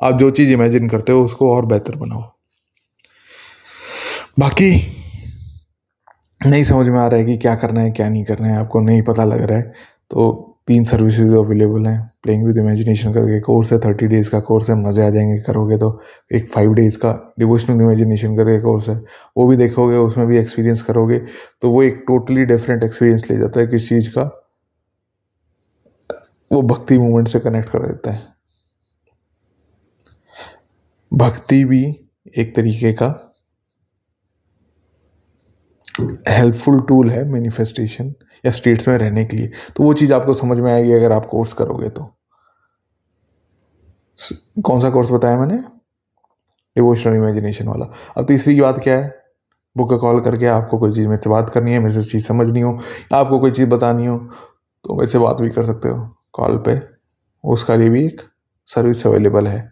आप 0.00 0.18
जो 0.18 0.30
चीज़ 0.30 0.52
इमेजिन 0.52 0.88
करते 0.88 1.12
हो, 1.12 1.24
उसको 1.24 1.54
और 1.54 1.66
बेहतर 1.66 1.96
बनाओ। 1.96 2.22
बाकी 4.38 4.70
नहीं 6.40 6.62
समझ 6.64 6.86
में 6.88 6.98
आ 7.00 7.06
रहा 7.06 7.18
है 7.20 7.24
कि 7.24 7.36
क्या 7.36 7.54
करना 7.54 7.80
है, 7.80 7.90
क्या 7.90 8.08
नहीं 8.08 8.24
करना 8.24 8.48
है, 8.48 8.56
आपको 8.56 8.80
नहीं 8.80 9.02
पता 9.02 9.24
लग 9.24 9.42
रहा 9.42 9.58
है। 9.58 9.72
तो 10.10 10.52
तीन 10.68 10.84
सर्विसेज़ 10.84 11.34
अवेलेबल 11.36 11.86
हैं 11.86 12.02
प्लेइंग 12.22 12.46
विद 12.46 12.56
इमेजिनेशन 12.58 13.12
करके 13.12 13.40
कोर्स 13.40 13.72
है 13.72 13.78
थर्टी 13.78 14.06
डेज़ 14.06 14.30
का 14.30 14.40
कोर्स 14.40 14.68
है, 14.70 14.76
मज़े 14.78 15.04
आ 15.06 15.08
जाएँगे 15.10 15.38
करोगे 15.42 15.76
तो। 15.78 15.90
एक 16.32 16.48
फाइव 16.50 16.72
डेज़ 16.74 16.98
का 16.98 17.12
डिवोशनल 17.38 17.80
इमेजिनेशन 17.82 18.36
करके 18.36 18.58
कोर्स 18.60 18.88
है, 18.88 18.96
वो 19.36 19.46
भी 19.48 19.56
देखोगे, 19.56 19.96
उसमें 19.98 20.26
भी 20.26 20.38
एक्सपीरियंस 20.38 20.82
करोगे 20.82 21.18
तो 21.62 21.70
वो 21.70 21.82
एक 21.82 22.04
टोटली 22.08 22.44
डिफरेंट 22.44 22.84
एक्सपीरियंस 22.84 23.30
ले 23.30 23.36
जाता 23.38 23.60
है 23.60 23.66
किस 23.66 23.88
चीज़ 23.88 24.10
का। 24.10 24.30
वो 26.50 26.62
भक्ति 26.64 26.98
मूवमेंट 26.98 27.28
से 27.28 27.38
कनेक्ट 27.40 27.68
कर 27.68 27.86
देता 27.86 28.12
है। 28.12 28.22
भक्ति 31.12 31.64
भी 31.64 31.84
एक 32.38 32.54
तरीके 32.56 32.92
का 32.92 33.25
हेल्पफुल 36.36 36.80
टूल 36.80 37.10
है 37.10 37.24
मैनिफेस्टेशन 37.28 38.14
या 38.46 38.52
स्टेट्स 38.52 38.88
में 38.88 38.96
रहने 38.98 39.24
के 39.24 39.36
लिए। 39.36 39.50
तो 39.76 39.84
वो 39.84 39.92
चीज़ 39.94 40.12
आपको 40.12 40.34
समझ 40.34 40.58
में 40.60 40.72
आएगी 40.72 40.92
अगर 40.92 41.12
आप 41.12 41.26
कोर्स 41.26 41.52
करोगे 41.52 41.88
तो। 41.88 42.12
कौन 44.62 44.80
सा 44.80 44.90
कोर्स 44.90 45.10
बताया 45.10 45.38
मैंने? 45.38 45.58
डिवोशनल 46.76 47.14
इमेजिनेशन 47.14 47.68
वाला। 47.68 47.90
अब 48.18 48.26
तीसरी 48.26 48.60
बात 48.60 48.78
क्या 48.78 48.98
है? 48.98 49.14
बुक 49.76 49.90
का 49.90 49.96
कॉल 49.96 50.20
करके 50.20 50.46
आपको 50.46 50.78
कोई 50.78 50.92
चीज़ 50.92 51.08
मेरे 51.08 51.20
से 51.24 51.30
बात 51.30 51.50
करनी 51.50 51.72
है, 51.72 51.78
मेरे 51.78 51.94
से 51.94 52.02
चीज़ 52.02 52.26
समझनी 52.26 52.60
हो 52.60 52.72
या 53.12 53.18
आपको 53.18 53.38
कोई 53.38 53.50
चीज़ 53.50 53.68
बतानी 53.68 54.06
हो 54.06 54.18
तो 54.84 54.94
मेरे 54.94 55.06
से 55.06 55.18
बात 55.18 55.40
भी 55.40 55.50
कर 55.50 55.64
सकते 55.64 55.88
हो। 55.88 56.08
कॉल 56.32 56.56
पे। 56.58 56.80
उसका 57.44 57.74
लिए 57.76 57.88
भी 57.88 58.04
एक 58.06 58.20
सर्विस 58.68 59.06
अवेलेबल 59.06 59.46
है। 59.46 59.70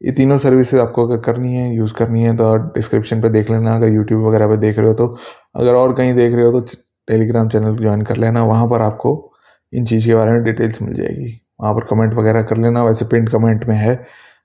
ये 0.00 0.12
तीनों 0.12 0.38
सर्विसेज़ 0.38 0.80
आपको 0.80 1.06
अगर 1.06 1.18
करनी 1.18 1.54
है 1.54 1.74
यूज़ 1.76 1.94
करनी 1.94 2.22
है 2.22 2.36
तो 2.36 2.56
डिस्क्रिप्शन 2.74 3.20
पर 3.20 3.28
देख 3.28 3.50
लेना। 3.50 3.74
अगर 3.76 3.88
यूट्यूब 3.88 4.24
वगैरह 4.24 4.48
पर 4.48 4.56
देख 4.56 4.78
रहे 4.78 4.86
हो 4.86 4.94
तो 4.94 5.06
अगर 5.54 5.74
और 5.74 5.94
कहीं 5.94 6.14
देख 6.14 6.34
रहे 6.34 6.44
हो 6.44 6.60
तो 6.60 6.78
टेलीग्राम 7.08 7.48
चैनल 7.48 7.76
ज्वाइन 7.76 8.02
कर 8.02 8.16
लेना। 8.16 8.42
वहाँ 8.44 8.68
पर 8.68 8.80
आपको 8.80 9.32
इन 9.72 9.84
चीज़ 9.84 10.06
के 10.06 10.14
बारे 10.14 10.32
में 10.32 10.42
डिटेल्स 10.44 10.82
मिल 10.82 10.94
जाएगी। 10.94 11.40
वहाँ 11.60 11.74
पर 11.74 11.84
कमेंट 11.84 12.14
वगैरह 12.14 12.42
कर 12.42 12.56
लेना। 12.56 12.84
वैसे 12.84 13.04
पिंट 13.04 13.28
कमेंट 13.28 13.64
में 13.64 13.76
है। 13.76 13.94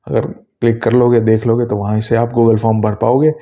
अगर 0.08 0.26
क्लिक 0.62 0.82
कर 0.84 0.94
लोगे, 0.94 1.20
देख 1.20 1.46
लोगे 1.48 1.66
तो 1.66 1.76
वहाँ 1.76 2.00
से 2.02 2.16
आप 2.16 2.34
गूगल 2.34 2.58
फॉर्म 2.58 2.82
भर 2.82 2.96
पाओगे 2.96 3.34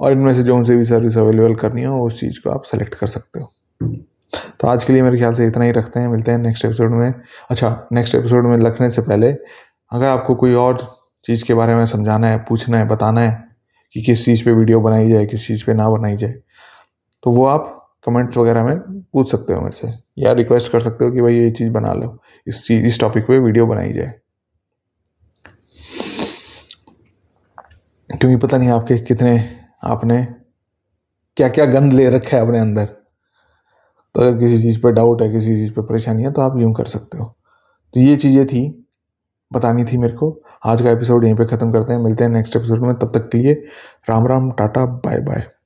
और 0.00 0.12
इनमें 0.12 0.34
से 0.34 0.42
जो 0.42 0.62
से 0.64 0.76
भी 0.76 0.84
सर्विस 0.84 1.16
अवेलेबल 1.18 1.54
करनी 1.54 1.82
हो, 1.84 2.00
उस 2.06 2.20
चीज़ 2.20 2.38
को 2.44 2.50
आप 2.50 2.62
सेलेक्ट 2.62 2.94
कर 2.94 3.06
सकते 3.06 3.40
हो। 3.40 3.52
तो 4.60 4.68
आज 4.68 4.84
के 4.84 4.92
लिए 4.92 5.02
मेरे 5.02 5.18
ख्याल 5.18 5.34
से 5.34 5.46
इतना 5.46 5.64
ही 5.64 5.70
रखते 5.70 6.00
हैं। 6.00 6.08
मिलते 6.08 6.30
हैं 6.30 6.38
नेक्स्ट 6.38 6.64
एपिसोड 6.64 6.90
में। 6.90 7.12
अच्छा 7.50 7.88
नेक्स्ट 7.92 8.14
एपिसोड 8.14 8.46
में 8.46 8.56
रखने 8.58 8.90
से 8.90 9.02
पहले 9.02 9.30
अगर 9.92 10.06
आपको 10.06 10.34
कोई 10.34 10.54
और 10.54 10.86
चीज़ 11.24 11.44
के 11.44 11.54
बारे 11.54 11.74
में 11.74 11.86
समझाना 11.86 12.26
है, 12.26 12.38
पूछना 12.38 12.78
है, 12.78 12.88
बताना 12.88 13.20
है 13.20 13.48
कि 13.92 14.02
किस 14.02 14.24
चीज़ 14.24 14.44
पे 14.44 14.52
वीडियो 14.52 14.80
बनाई 14.80 15.08
जाए, 15.08 15.26
किस 15.26 15.46
चीज़ 15.46 15.66
पे 15.66 15.74
ना 15.74 15.90
बनाई 15.90 16.16
जाए। 16.16 16.34
तो 17.22 17.30
वो 17.30 17.46
आप 17.46 17.76
कमेंट्स 18.04 18.36
वगैरह 18.36 18.64
में 18.64 19.00
पूछ 19.00 19.30
सकते 19.30 19.52
हो 19.52 19.60
मेरे 19.60 19.86
से 19.86 19.92
या 20.18 20.32
रिक्वेस्ट 20.32 20.72
कर 20.72 20.80
सकते 20.80 21.04
हो 21.04 21.12
कि 21.12 21.20
भाई 21.20 21.34
ये 21.34 21.50
चीज़ 21.50 21.70
बना 21.70 21.92
लो, 21.92 22.18
इस 22.48 22.64
चीज़, 22.64 22.86
इस 22.86 23.00
टॉपिक 23.00 23.24
पे 23.24 23.38
वीडियो 23.38 23.66
बनाई 23.66 23.92
जाए। 23.92 24.14
क्योंकि 28.20 28.36
पता 28.36 28.58
नहीं 28.58 28.68
आपके 28.68 28.98
कितने, 28.98 29.56
आपने 29.84 30.26
क्या 31.36 31.48
क्या 31.48 31.66
गंद 31.66 31.92
ले 31.92 32.10
रखा 32.10 32.36
है 32.36 32.46
अपने 32.46 32.58
अंदर। 32.58 32.84
तो 34.14 34.20
अगर 34.20 34.38
किसी 34.38 34.62
चीज़ 34.62 34.80
पर 34.80 34.92
डाउट 34.92 35.22
है, 35.22 35.32
किसी 35.32 35.54
चीज़ 35.54 35.72
पर 35.72 35.82
परेशानी 35.82 36.22
है 36.22 36.32
तो 36.32 36.42
आप 36.42 36.58
यूँ 36.58 36.74
कर 36.74 36.84
सकते 36.84 37.18
हो। 37.18 37.24
तो 37.94 38.00
ये 38.00 38.16
चीज़ें 38.16 38.46
थी। 38.46 38.79
बतानी 39.52 39.84
थी 39.84 39.98
मेरे 39.98 40.12
को। 40.12 40.42
आज 40.64 40.82
का 40.82 40.90
एपिसोड 40.90 41.24
यहीं 41.24 41.34
पे 41.34 41.44
ख़त्म 41.44 41.72
करते 41.72 41.92
हैं। 41.92 42.00
मिलते 42.00 42.24
हैं 42.24 42.30
नेक्स्ट 42.30 42.56
एपिसोड 42.56 42.78
में। 42.78 42.94
तब 42.94 43.12
तक 43.14 43.28
के 43.28 43.38
लिए 43.38 43.54
Ram 44.10 44.26
Ram, 44.26 44.50
tata 44.50 44.86
bye 44.86 45.20
bye 45.20 45.59